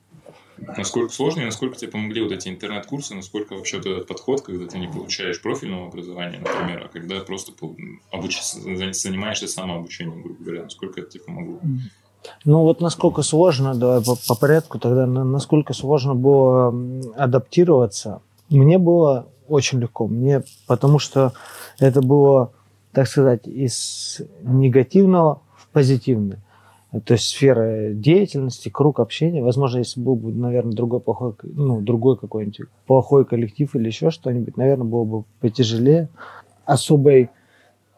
[0.77, 4.65] Насколько сложно и насколько тебе помогли вот эти интернет-курсы, насколько вообще вот этот подход, когда
[4.67, 7.51] ты не получаешь профильного образования, например, а когда просто
[8.11, 11.59] обуч- занимаешься самообучением, грубо говоря, насколько это тебе помогло?
[12.45, 16.73] Ну вот насколько сложно, давай по, по порядку тогда, на- насколько сложно было
[17.17, 18.21] адаптироваться.
[18.49, 21.33] Мне было очень легко, мне, потому что
[21.79, 22.51] это было,
[22.93, 26.39] так сказать, из негативного в позитивное.
[27.05, 29.41] То есть сфера деятельности, круг общения.
[29.41, 34.57] Возможно, если был бы, наверное, другой плохой, ну, другой какой-нибудь плохой коллектив или еще что-нибудь,
[34.57, 36.09] наверное, было бы потяжелее.
[36.65, 37.31] Особой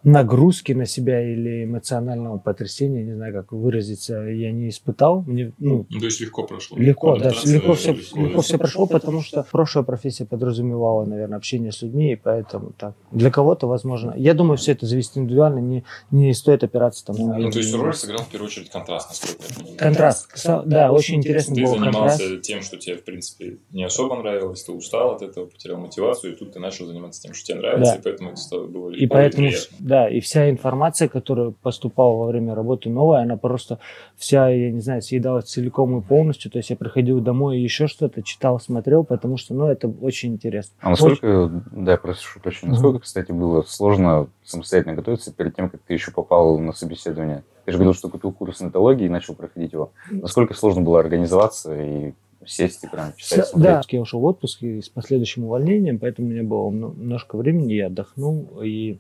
[0.06, 5.24] нагрузки на себя или эмоционального потрясения, не знаю, как выразиться, я не испытал.
[5.28, 6.78] Мне, ну, Ну, то есть легко прошло.
[6.78, 8.42] Легко, да, легко все, легко, легко да.
[8.44, 12.94] все прошло, потому что прошлая профессия подразумевала, наверное, общение с людьми, и поэтому так.
[13.12, 17.38] Для кого-то, возможно, я думаю, все это зависит индивидуально, не, не стоит опираться там на...
[17.40, 19.78] Ну, то есть роль сыграл в первую очередь контраст, насколько я понимаю.
[19.80, 22.42] Контраст, Со- да, очень интересно Ты был занимался контраст.
[22.44, 26.36] тем, что тебе, в принципе, не особо нравилось, ты устал от этого, потерял мотивацию, и
[26.36, 28.00] тут ты начал заниматься тем, что тебе нравится, Да.
[28.00, 29.76] и поэтому это стало было легко И поэтому, приятно.
[29.80, 33.80] да, и вся информация, которая поступала во время работы новая, она просто
[34.16, 36.52] вся, я не знаю, съедалась целиком и полностью.
[36.52, 40.34] То есть я приходил домой и еще что-то читал, смотрел, потому что, ну, это очень
[40.34, 40.76] интересно.
[40.82, 45.94] А насколько, да, прошу прощения, насколько, кстати, было сложно самостоятельно готовиться перед тем, как ты
[45.94, 47.44] еще попал на собеседование?
[47.66, 49.92] Ты же говорил, что купил курс нетологии и начал проходить его.
[50.12, 52.14] Насколько сложно было организоваться и
[52.46, 53.74] сесть и прям читать, смотреть?
[53.74, 57.38] Да, я ушел в отпуск и с последующим увольнением, поэтому у меня было мно- немножко
[57.38, 59.00] времени, я отдохнул и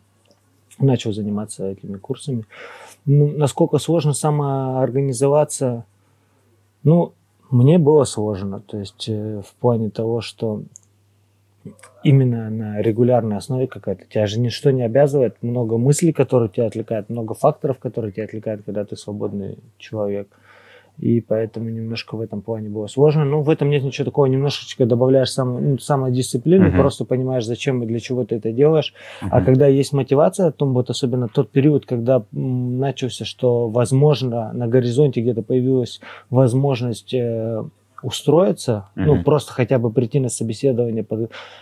[0.79, 2.45] начал заниматься этими курсами.
[3.05, 5.85] Ну, насколько сложно самоорганизоваться?
[6.83, 7.13] Ну,
[7.49, 10.63] мне было сложно, то есть э, в плане того, что
[12.03, 14.05] именно на регулярной основе какая-то.
[14.05, 18.63] Тебя же ничто не обязывает, много мыслей, которые тебя отвлекают, много факторов, которые тебя отвлекают,
[18.65, 20.27] когда ты свободный человек.
[20.97, 23.25] И поэтому немножко в этом плане было сложно.
[23.25, 24.25] Ну, в этом нет ничего такого.
[24.27, 26.77] Немножечко добавляешь само, ну, самодисциплины, Мгм.
[26.77, 28.93] просто понимаешь, зачем и для чего ты это делаешь.
[29.21, 29.45] А Мгм.
[29.45, 35.21] когда есть мотивация, то вот особенно тот период, когда м, начался, что, возможно, на горизонте
[35.21, 37.63] где-то появилась возможность э,
[38.05, 39.23] устроиться, ну, Мгм.
[39.23, 41.03] просто хотя бы прийти на собеседование,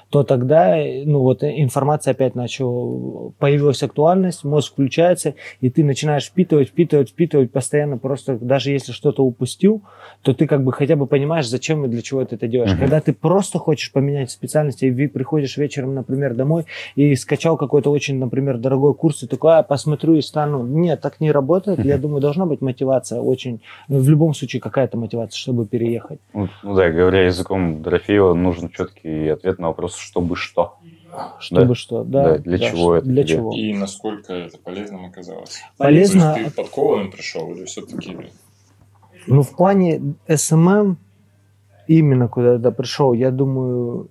[0.10, 0.76] то тогда,
[1.06, 7.12] ну, вот э, информация опять начала, появилась актуальность, мозг включается, и ты начинаешь впитывать, впитывать,
[7.12, 9.84] впитывать постоянно, просто даже если что-то упустил,
[10.22, 12.72] то ты как бы хотя бы понимаешь, зачем и для чего ты это делаешь.
[12.72, 12.80] Мгм.
[12.80, 18.20] Когда ты просто хочешь поменять специальность, и приходишь вечером, например, домой, и скачал какой-то очень,
[18.20, 20.64] например, дорогой курс, и такой, а, посмотрю и стану.
[20.64, 21.86] Нет, так не работает.
[21.86, 26.20] Я думаю, должна быть мотивация очень, в любом случае какая-то мотивация, чтобы переехать.
[26.34, 30.78] Ну, ну да, говоря языком Дорофеева, нужен четкий ответ на вопрос, чтобы что.
[31.40, 31.76] Чтобы Да.
[31.76, 32.24] что, да.
[32.24, 33.36] Да, для чего это Для тебе?
[33.36, 33.54] чего?
[33.54, 35.62] И насколько это полезным оказалось?
[35.78, 36.34] Полезно.
[36.34, 38.18] То есть ты подкованным пришел или все-таки...
[39.28, 40.98] Ну, в плане SMM,
[41.88, 44.10] именно куда я пришел, я думаю,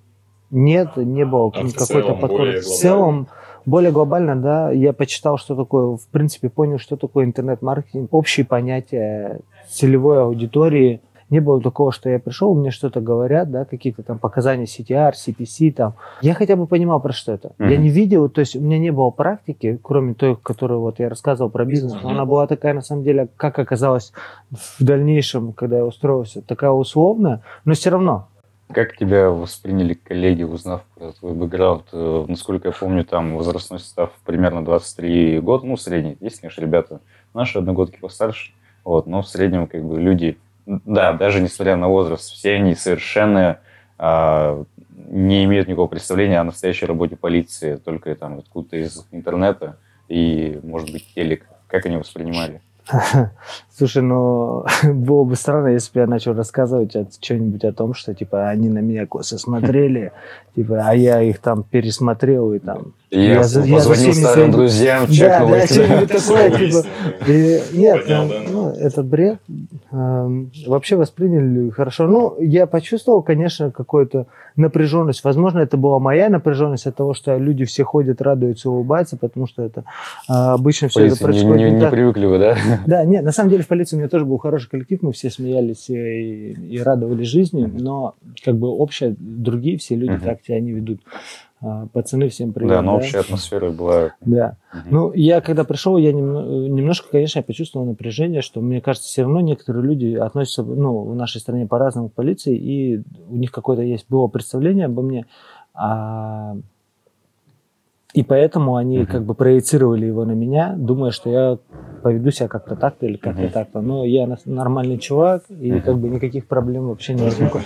[0.50, 3.26] нет, не было А какой-то более В целом,
[3.66, 9.40] более глобально, да, я почитал, что такое, в принципе, понял, что такое интернет-маркетинг, общие понятия
[9.68, 11.00] целевой аудитории.
[11.32, 15.72] Не было такого, что я пришел, мне что-то говорят, да, какие-то там показания CTR, CPC
[15.72, 15.94] там.
[16.20, 17.52] Я хотя бы понимал, про что это.
[17.58, 17.82] Я Мгм.
[17.84, 21.48] не видел, то есть у меня не было практики, кроме той, которую вот я рассказывал
[21.50, 22.06] про бизнес, Мгм.
[22.08, 24.12] она была такая, на самом деле, как оказалось
[24.50, 28.28] в дальнейшем, когда я устроился, такая условная, но все равно.
[28.70, 31.84] Как тебя восприняли коллеги, узнав про твой бэкграунд?
[31.94, 36.18] Э, Насколько я помню, там возрастной состав примерно 23 года, ну, средний.
[36.20, 37.00] Есть, конечно, ребята
[37.32, 38.52] наши одногодки постарше,
[38.84, 43.58] вот, но в среднем как бы люди, да, даже несмотря на возраст, все они совершенно
[43.98, 44.64] а,
[45.08, 49.76] не имеют никакого представления о настоящей работе полиции, только там откуда-то из интернета
[50.08, 51.46] и, может быть, телек.
[51.66, 52.60] Как они воспринимали?
[53.70, 58.14] Слушай, ну было бы странно, если бы я начал рассказывать от- что-нибудь о том, что
[58.14, 60.12] типа они на меня косо смотрели,
[60.54, 62.94] типа, а я их там пересмотрел и там.
[63.14, 65.70] Я, Я за- я за позвонил всеми старым своими- друзьям, Да, чекнул да, их.
[65.70, 66.86] что-нибудь такое, типа.
[67.28, 68.50] И нет, Поднял, э, да?
[68.50, 69.38] ну, это бред.
[69.90, 72.06] Эм, Вообще восприняли хорошо.
[72.06, 75.24] Ну, я почувствовал, конечно, какую-то напряженность.
[75.24, 79.62] Возможно, это была моя напряженность от того, что люди все ходят, радуются, улыбаются, потому что
[79.62, 79.84] это
[80.26, 81.90] а, обычно все это Полиции не, происходит не- не не так.
[81.90, 82.56] привыкли вы, да?
[82.86, 85.28] Да, нет, на самом деле в полиции у меня тоже был хороший коллектив, мы все
[85.28, 90.72] смеялись и, и радовались жизни, но как бы общее, другие все люди, как тебя не
[90.72, 91.00] ведут.
[91.64, 92.70] А, Пацаны, всем привет.
[92.70, 94.10] Да, но общая атмосфера была...
[94.20, 94.56] Да.
[94.72, 94.82] Мгм.
[94.90, 99.22] Ну, я когда пришел, я немно- немножко, конечно, я почувствовал напряжение, что, мне кажется, все
[99.22, 103.82] равно некоторые люди относятся, ну, в нашей стране по-разному к полиции, и у них какое-то
[103.82, 105.26] есть было представление обо мне,
[105.72, 106.56] а,
[108.12, 109.06] и поэтому они Мгм.
[109.06, 111.58] как бы проецировали его на меня, думая, что я
[112.02, 113.50] поведу себя как-то так-то или как-то Мгм.
[113.52, 113.80] так-то.
[113.80, 115.82] Но я нормальный чувак, и Мгм.
[115.82, 117.60] как бы никаких проблем вообще не возникло.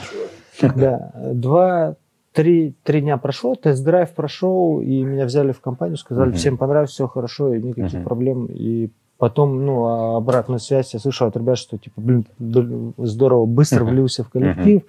[0.74, 1.96] Да, два,
[2.36, 6.36] три, три дня прошло, тест-драйв прошел, и меня взяли в компанию, сказали, Мгм.
[6.36, 8.04] всем понравилось, все хорошо, и никаких Мгм.
[8.04, 8.46] проблем.
[8.50, 12.26] И потом, ну, а обратную связь я слышал от ребят, что, типа, блин,
[12.98, 13.94] здорово, быстро Мгм.
[13.94, 14.82] влился в коллектив,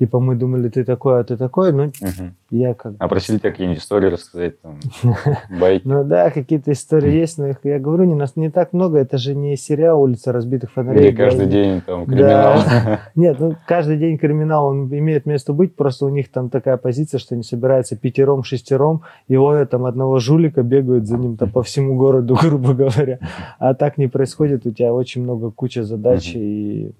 [0.00, 2.34] типа мы думали, ты такой, а ты такой, ну, Мгм.
[2.50, 4.78] я как А просили тебя какие-нибудь истории рассказать, там,
[5.60, 5.86] байки?
[5.86, 9.18] Ну да, какие-то истории есть, но их, я говорю, не, нас не так много, это
[9.18, 11.08] же не сериал «Улица разбитых фонарей».
[11.08, 12.62] Или каждый день там криминал?
[13.14, 17.18] Нет, ну каждый день криминал, он имеет место быть, просто у них там такая позиция,
[17.18, 21.62] что они собираются пятером, шестером, и ловят там одного жулика, бегают за ним там по
[21.62, 23.18] всему городу, грубо говоря.
[23.58, 26.92] А так не происходит, у тебя очень много куча задач, и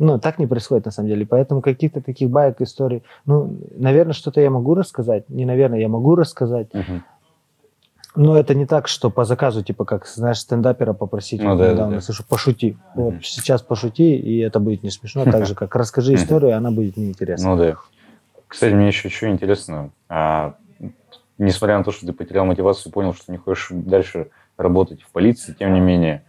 [0.00, 1.26] ну, так не происходит на самом деле.
[1.26, 5.28] Поэтому каких-то таких баек, историй, ну, наверное, что-то я могу рассказать.
[5.28, 6.72] Не наверное, я могу рассказать.
[6.72, 7.04] Мгм.
[8.16, 11.42] Но это не так, что по заказу, типа, как, знаешь, стендапера попросить.
[11.42, 12.00] Ну Вот да, да, недавно да.
[12.00, 12.76] слышу, пошути.
[12.94, 13.22] Вот Мгм.
[13.22, 15.24] сейчас пошути, и это будет не смешно.
[15.24, 17.50] Так же, как расскажи историю, она будет неинтересна.
[17.50, 17.76] Ну да.
[18.48, 19.90] Кстати, мне еще что интересно.
[20.08, 20.54] а,
[21.38, 25.10] несмотря на то, что ты потерял мотивацию и понял, что не хочешь дальше работать в
[25.12, 26.24] полиции, тем не менее,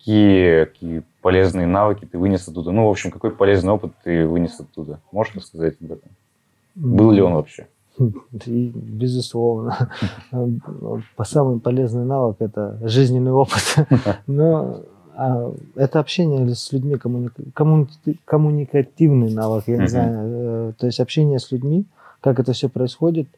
[0.00, 2.72] какие, какие полезные навыки ты вынес оттуда?
[2.72, 4.98] Ну, в общем, какой полезный опыт ты вынес оттуда?
[5.12, 6.10] Можешь рассказать об этом?
[6.74, 7.66] Был ли он вообще?
[8.74, 9.90] Безусловно.
[11.24, 13.76] Самый полезный навык– это жизненный опыт.
[14.26, 14.80] Но
[15.14, 20.18] а, это общение с людьми, коммуни- коммуни- коммуникативный навык, я не знаю.
[20.22, 21.84] э, То есть общение с людьми,
[22.22, 23.28] как это все происходит,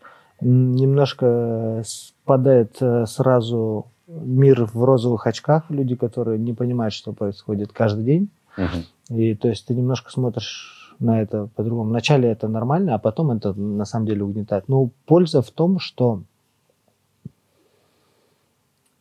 [0.41, 3.87] немножко спадает э, сразу
[4.21, 8.29] мир в розовых очках, люди, которые не понимают, что происходит каждый день.
[8.57, 9.17] Мгм.
[9.17, 11.91] И то есть ты немножко смотришь на это по-другому.
[11.91, 14.69] Вначале это нормально, а потом это на самом деле угнетает.
[14.69, 16.23] Но польза в том, что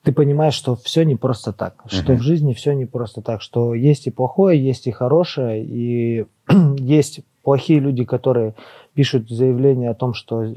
[0.04, 2.22] ты понимаешь, что все не просто так, что Мгм.
[2.22, 6.26] в жизни все не просто так, что есть и плохое, есть и хорошее, и
[6.78, 8.56] есть плохие люди, которые
[8.94, 10.54] пишут заявление о том, что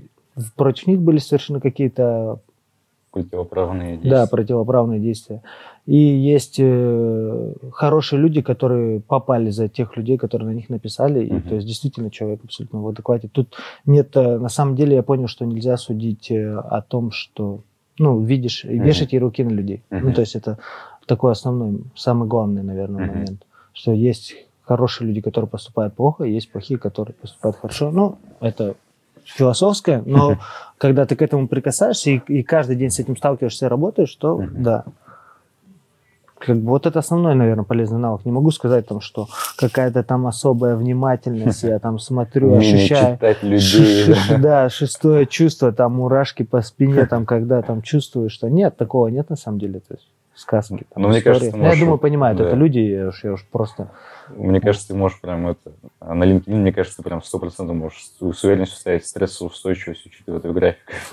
[0.56, 2.40] против них были совершены какие-то
[3.14, 4.26] Противоправные да, действия.
[4.28, 5.42] противоправные действия.
[5.86, 11.24] И есть э, хорошие люди, которые попали за тех людей, которые на них написали.
[11.24, 11.42] И, Мгм.
[11.48, 13.28] то есть действительно человек абсолютно в адеквате.
[13.28, 13.54] Тут
[13.86, 17.60] нет, э, на самом деле я понял, что нельзя судить э, о том, что,
[17.98, 19.82] ну, видишь, и вешать ярлыки на людей.
[19.90, 20.06] Мгм.
[20.06, 20.58] Ну, то есть это
[21.06, 23.14] такой основной, самый главный, наверное, Мгм.
[23.14, 23.46] момент.
[23.72, 27.90] Что есть хорошие люди, которые поступают плохо, и есть плохие, которые поступают хорошо.
[27.90, 28.74] Ну, это
[29.24, 30.38] философское, но
[30.78, 34.42] когда ты к этому прикасаешься и, и каждый день с этим сталкиваешься и работаешь, то
[34.52, 34.84] да.
[36.38, 38.26] Как бы вот это основной, наверное, полезный навык.
[38.26, 43.16] Не могу сказать там, что какая-то там особая внимательность, я там смотрю, ощущаю.
[43.16, 44.14] читать людей.
[44.38, 49.30] Да, шестое чувство, там мурашки по спине, там когда там чувствуешь, что нет, такого нет
[49.30, 49.80] на самом деле.
[49.80, 50.86] То есть сказки.
[50.92, 51.34] там, Ну, мне истории.
[51.38, 52.46] кажется, Ну, я можешь- думаю, понимают да.
[52.46, 53.88] это люди, я уж, я уж просто...
[54.28, 55.72] Мне кажется, ты можешь прям это...
[56.00, 60.40] А на LinkedIn, мне кажется, ты прям сто процентов можешь с уверенностью ставить стрессоустойчивость, учитывая
[60.40, 60.80] твой график.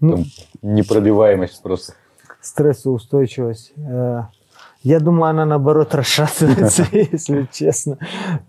[0.00, 0.24] Ну,
[0.62, 1.94] непробиваемость просто.
[2.40, 3.72] стрессоустойчивость.
[3.76, 4.22] э,
[4.82, 7.98] Я думаю, она наоборот расшатывается, если честно.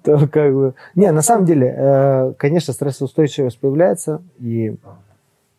[0.04, 0.74] То как бы...
[0.96, 4.76] Не, на самом деле, э, конечно, стрессоустойчивость появляется, и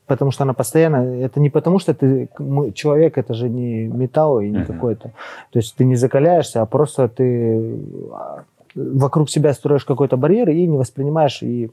[0.06, 0.96] потому что она постоянно...
[0.96, 2.28] Это не потому, что ты
[2.74, 4.66] человек, это же не металл и не Мгм.
[4.66, 5.10] какой-то...
[5.50, 7.80] То есть ты не закаляешься, а просто ты
[8.12, 11.70] а, вокруг себя строишь какой-то барьер и не воспринимаешь, и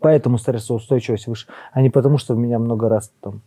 [0.00, 3.40] поэтому стрессоустойчивость выше, а не потому, что меня много раз там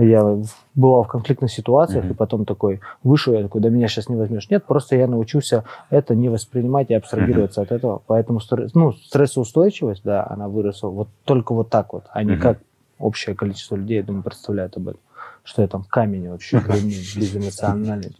[0.00, 0.38] я
[0.76, 2.12] бывал в конфликтных ситуациях, Мгм.
[2.12, 4.48] и потом такой вышел, я такой, да меня сейчас не возьмешь.
[4.48, 8.00] Нет, просто я научился это не воспринимать и абстрагироваться от этого.
[8.06, 12.40] Поэтому стресс, ну, стрессоустойчивость, да, она выросла вот только вот так вот, а не Мгм.
[12.40, 12.58] как
[12.98, 15.00] общее количество людей, я думаю, представляют об этом.
[15.44, 16.62] Что я там камень вообще,
[17.16, 18.14] безэмоциональный.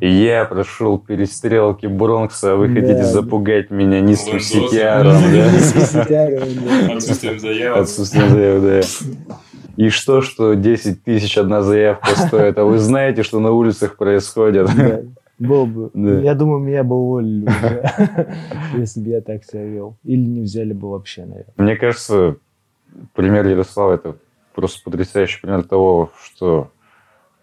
[0.00, 6.94] Я прошел перестрелки Бронкса, а вы Да, хотите запугать меня низким сетяром, да?
[6.94, 7.82] Отсутствием заявок.
[7.82, 8.80] Отсутствие заявок, да.
[9.76, 14.68] И что, что 10 тысяч одна заявка стоит, а вы знаете, что на улицах происходит?
[14.76, 15.02] Да,
[15.38, 15.90] Был бы.
[15.94, 16.18] Да.
[16.18, 17.90] Я думаю, меня бы уволили уже,
[18.76, 19.96] если бы я так себя вел.
[20.02, 21.54] Или не взяли бы вообще, наверное.
[21.56, 22.38] Мне кажется,
[23.14, 24.16] пример Ярослава– это
[24.54, 26.70] просто потрясающий пример того, что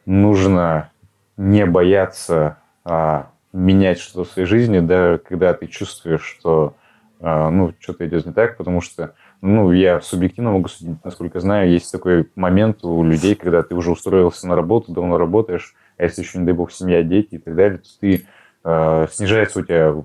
[0.05, 0.91] нужно
[1.37, 6.75] не бояться а, менять что-то в своей жизни, даже когда ты чувствуешь, что
[7.19, 11.69] а, ну, что-то идет не так, потому что ну, я субъективно могу судить, насколько знаю,
[11.69, 16.21] есть такой момент у людей, когда ты уже устроился на работу, давно работаешь, а если
[16.21, 18.25] еще, не дай бог, семья, дети и так далее, то ты
[18.63, 19.95] э, снижается у тебя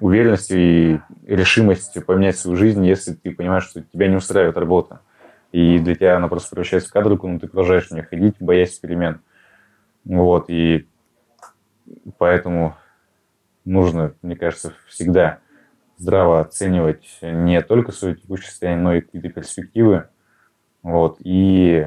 [0.00, 5.00] уверенность и решимость поменять свою жизнь, если ты понимаешь, что тебя не устраивает работа.
[5.52, 8.78] И для тебя она просто превращается в кадрку, но ты продолжаешь в нее ходить, боясь
[8.78, 9.20] перемен.
[10.04, 10.88] Вот, и
[12.18, 12.76] поэтому
[13.64, 15.38] нужно, мне кажется, всегда
[15.96, 20.08] здраво оценивать не только свое текущее состояние, но и какие-то перспективы.
[20.82, 21.86] Вот, и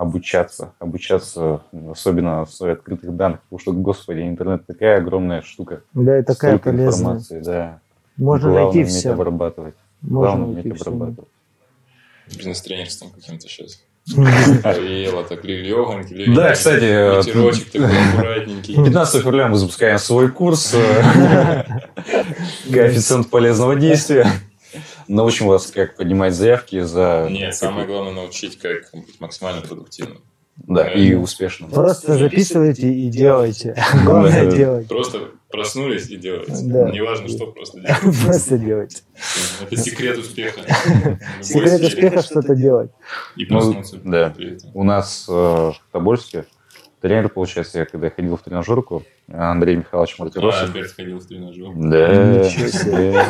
[0.00, 1.60] обучаться, обучаться,
[1.90, 5.82] особенно на основе открытых данных, потому что, господи, интернет такая огромная штука.
[5.92, 6.92] Да, и такая Столько полезная.
[7.00, 7.80] информации, да.
[8.16, 9.10] Можно Главное найти все.
[9.12, 9.74] обрабатывать.
[10.00, 10.90] Можно Главное найти уметь все.
[10.90, 11.28] обрабатывать.
[12.34, 13.82] Бизнес-тренерством каким-то сейчас.
[14.06, 18.74] Приело так легонький, Да, кстати, э, ветерочек такой аккуратненький.
[18.76, 21.64] 15 февраля мы запускаем свой курс э,
[22.72, 24.26] «Коэффициент полезного действия».
[25.10, 27.26] Научим вас, как поднимать заявки за...
[27.28, 30.22] Нет, самое главное научить, как быть максимально продуктивным.
[30.56, 31.68] Да, и успешным.
[31.68, 33.74] Просто записывайте и делайте.
[34.04, 34.86] Главное делать.
[34.86, 36.54] Просто проснулись и делаете.
[36.62, 36.90] Да.
[36.90, 38.24] Неважно, что, просто делать.
[38.24, 39.02] Просто делать.
[39.62, 40.60] Это секрет успеха.
[41.42, 42.92] Секрет успеха что-то делать.
[43.34, 44.32] И Ну, проснуться да.
[44.74, 46.44] У нас э, в Тобольске
[47.00, 49.02] тренер, получается, я когда ходил в тренажерку,
[49.32, 50.70] Андрей Михайлович А, Мартиросов.
[50.70, 51.72] опять ходил в тренажер.
[51.74, 52.44] Да.
[52.44, 53.22] Ничего себе.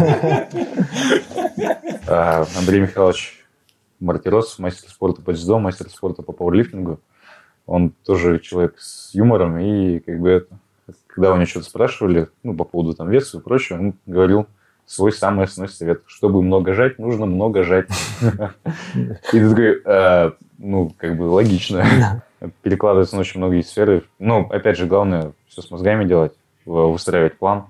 [2.07, 3.45] А, Андрей Михайлович
[4.01, 7.01] Мартиросов, мастер спорта по дзюдо, мастер спорта по пауэрлифтингу.
[7.67, 10.59] Он тоже человек с юмором, и как бы это,
[11.07, 14.47] когда у него что-то спрашивали, ну, по поводу там веса и прочего, он говорил
[14.91, 16.03] свой самый основной совет.
[16.07, 17.87] Чтобы много жать, нужно много жать.
[18.93, 22.25] И ты такой, «А, ну, как бы логично.
[22.63, 24.03] Перекладывается на очень многие сферы.
[24.19, 26.33] Ну, опять же, главное все с мозгами делать,
[26.65, 27.67] выстраивать план.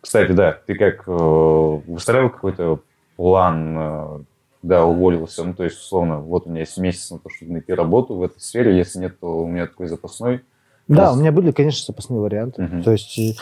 [0.00, 2.80] Кстати, да, ты как э, выстраивал какой-то
[3.16, 4.18] план, э,
[4.62, 7.74] да, уволился, ну, то есть, условно, вот у меня есть месяц на то, чтобы найти
[7.74, 10.42] работу в этой сфере, если нет, то у меня такой запасной.
[10.86, 12.62] Да, у меня были, конечно, запасные варианты.
[12.62, 12.82] Мгм.
[12.84, 13.32] То есть э,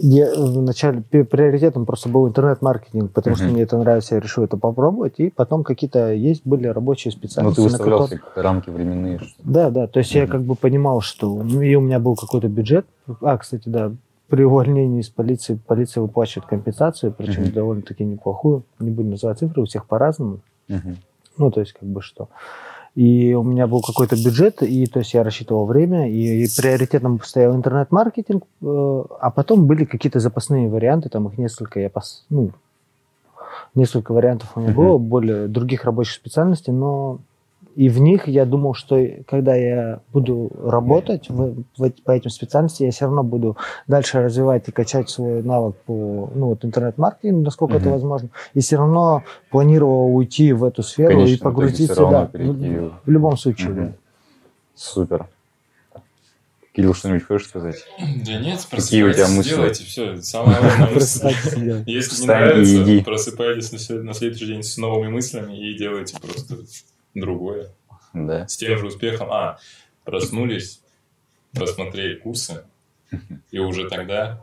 [0.00, 3.54] я вначале приоритетом просто был интернет-маркетинг, потому что Мгм.
[3.54, 5.14] мне это нравится, я решил это попробовать.
[5.18, 7.56] И потом какие-то есть были рабочие Ну, специальности.
[7.56, 9.18] ты на выставлял себе рамки временные.
[9.18, 10.32] что- Да, да, то есть я Мгм.
[10.32, 12.86] как бы понимал, что ну, и у меня был какой-то бюджет.
[13.20, 13.92] А, кстати, да,
[14.28, 17.52] при увольнении из полиции полиция выплачивает компенсацию, причем Мгм.
[17.52, 18.64] довольно-таки неплохую.
[18.80, 20.40] Не буду называть цифры, у всех по-разному.
[20.68, 20.96] Мгм.
[21.38, 22.28] Ну, то есть, как бы что.
[22.96, 27.20] И у меня был какой-то бюджет, и то есть я рассчитывал время, и, и приоритетом
[27.22, 32.52] стоял интернет-маркетинг, э, а потом были какие-то запасные варианты, там их несколько, я пос, ну,
[33.74, 37.18] несколько вариантов у меня было, более других рабочих специальностей, но
[37.76, 38.98] и в них я думал, что
[39.28, 44.66] когда я буду работать в, в по этим специальностям, я все равно буду дальше развивать
[44.68, 47.92] и качать свой навык по ну, вот интернет-маркетингу, насколько это Мгм.
[47.92, 48.28] возможно.
[48.54, 53.10] И все равно планировал уйти в эту сферу Конечно, и погрузиться, да, перейти в, в
[53.10, 53.68] любом случае.
[53.68, 53.86] Мгм.
[53.86, 53.92] да.
[54.74, 55.26] Супер.
[56.74, 57.76] Кирилл, что-нибудь хочешь сказать?
[57.98, 59.50] Да нет, Какие у тебя мысли?
[59.50, 60.16] делайте все.
[60.22, 60.92] Самое главное.
[61.86, 66.56] Если не нравится, просыпайтесь на следующий день с новыми мыслями и делайте просто
[67.20, 67.70] другое.
[68.12, 68.46] Да.
[68.46, 69.28] С тем же успехом.
[69.32, 69.58] А,
[70.04, 70.80] проснулись,
[71.52, 72.64] просмотрели курсы,
[73.50, 74.42] и уже тогда...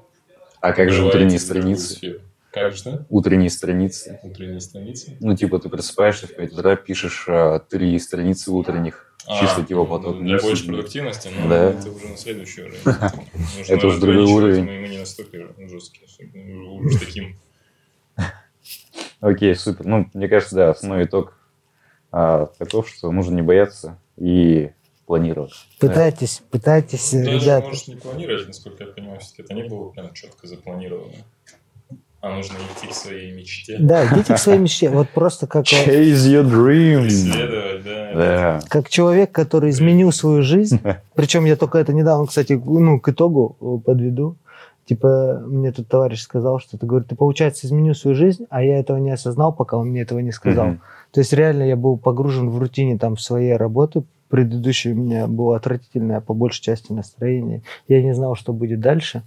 [0.59, 2.21] А как же утренние страницы?
[2.51, 3.05] Как же?
[3.09, 4.19] Утренние страницы.
[4.23, 5.17] Утренние страницы.
[5.19, 9.85] Ну, типа, ты просыпаешься в 5 утра, пишешь а, три страницы утренних, чисто А, типа
[9.85, 10.19] поток.
[10.21, 10.49] Для мыслей.
[10.49, 11.63] большей продуктивности, но Да.
[11.71, 12.79] это уже на следующий уровень.
[13.67, 14.65] Это уже другой уровень.
[14.65, 16.07] Мы, не настолько жесткие,
[16.79, 17.35] уже таким.
[19.19, 19.85] Окей, супер.
[19.85, 21.35] Ну, мне кажется, да, основной итог
[22.13, 24.69] а, таков, что нужно не бояться и
[25.07, 25.53] планировать.
[25.79, 27.67] Пытайтесь, пытайтесь, Даже, ребята.
[27.67, 31.15] может, не планировать, насколько я понимаю, все-таки это не было прям четко запланировано.
[32.21, 33.77] А нужно идти к своей мечте.
[33.79, 34.89] Да, идите к своей мечте.
[34.89, 37.07] Вот просто как, Chase your dream.
[37.07, 38.13] Исследовать, да.
[38.13, 38.59] Да.
[38.69, 40.79] как человек, который изменил свою жизнь.
[41.15, 44.37] Причем я только это недавно, кстати, ну, к итогу э, подведу.
[44.85, 48.79] Типа, мне тут товарищ сказал, что ты, говорит, ты, получается, изменил свою жизнь, а я
[48.79, 50.67] этого не осознал, пока он мне этого не сказал.
[50.67, 50.81] Мгм.
[51.11, 54.03] То есть реально я был погружен в рутине там своей работы.
[54.27, 57.61] Предыдущее у меня было отвратительное по большей части настроение.
[57.87, 59.21] Я не знал, что будет дальше.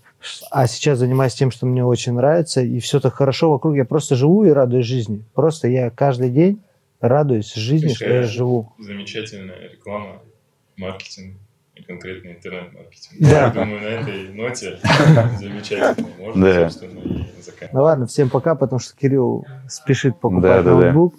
[0.50, 3.76] А сейчас занимаюсь тем, что мне очень нравится, и все так хорошо вокруг.
[3.76, 5.22] Я просто живу и радуюсь жизни.
[5.32, 6.60] Просто я каждый день
[7.00, 8.72] радуюсь жизни, что я живу.
[8.78, 10.22] Замечательная реклама,
[10.76, 11.36] маркетинг
[11.76, 13.20] и конкретно интернет-маркетинг.
[13.20, 13.28] Да.
[13.28, 14.78] Я думаю, на этой ноте
[15.38, 16.08] замечательно.
[16.18, 16.70] Можно, Да.
[16.70, 17.72] собственно, и заканчивать.
[17.72, 20.76] Ну ладно, всем пока, потому что Кирилл спешит покупать Да, да, да.
[20.92, 21.14] ноутбук.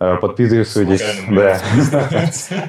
[0.00, 1.02] А, Подписывайтесь.
[1.30, 1.60] Да.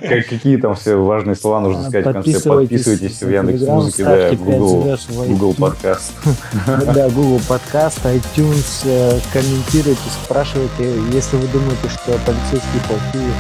[0.07, 2.32] Как, какие там все важные слова нужно сказать в конце?
[2.34, 4.97] Подписывайтесь в в Яндекс Telegram, Музыке, да, Google,
[5.28, 6.13] Google подкаст.
[6.93, 10.93] Да, Google подкаст, iTunes, э, комментируйте, спрашивайте.
[11.11, 13.34] Если вы думаете, что полицейские плохие,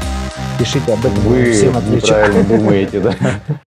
[0.57, 1.19] пишите об этом.
[1.21, 2.07] Вы Всем отвечу.
[2.07, 3.15] неправильно думаете, да?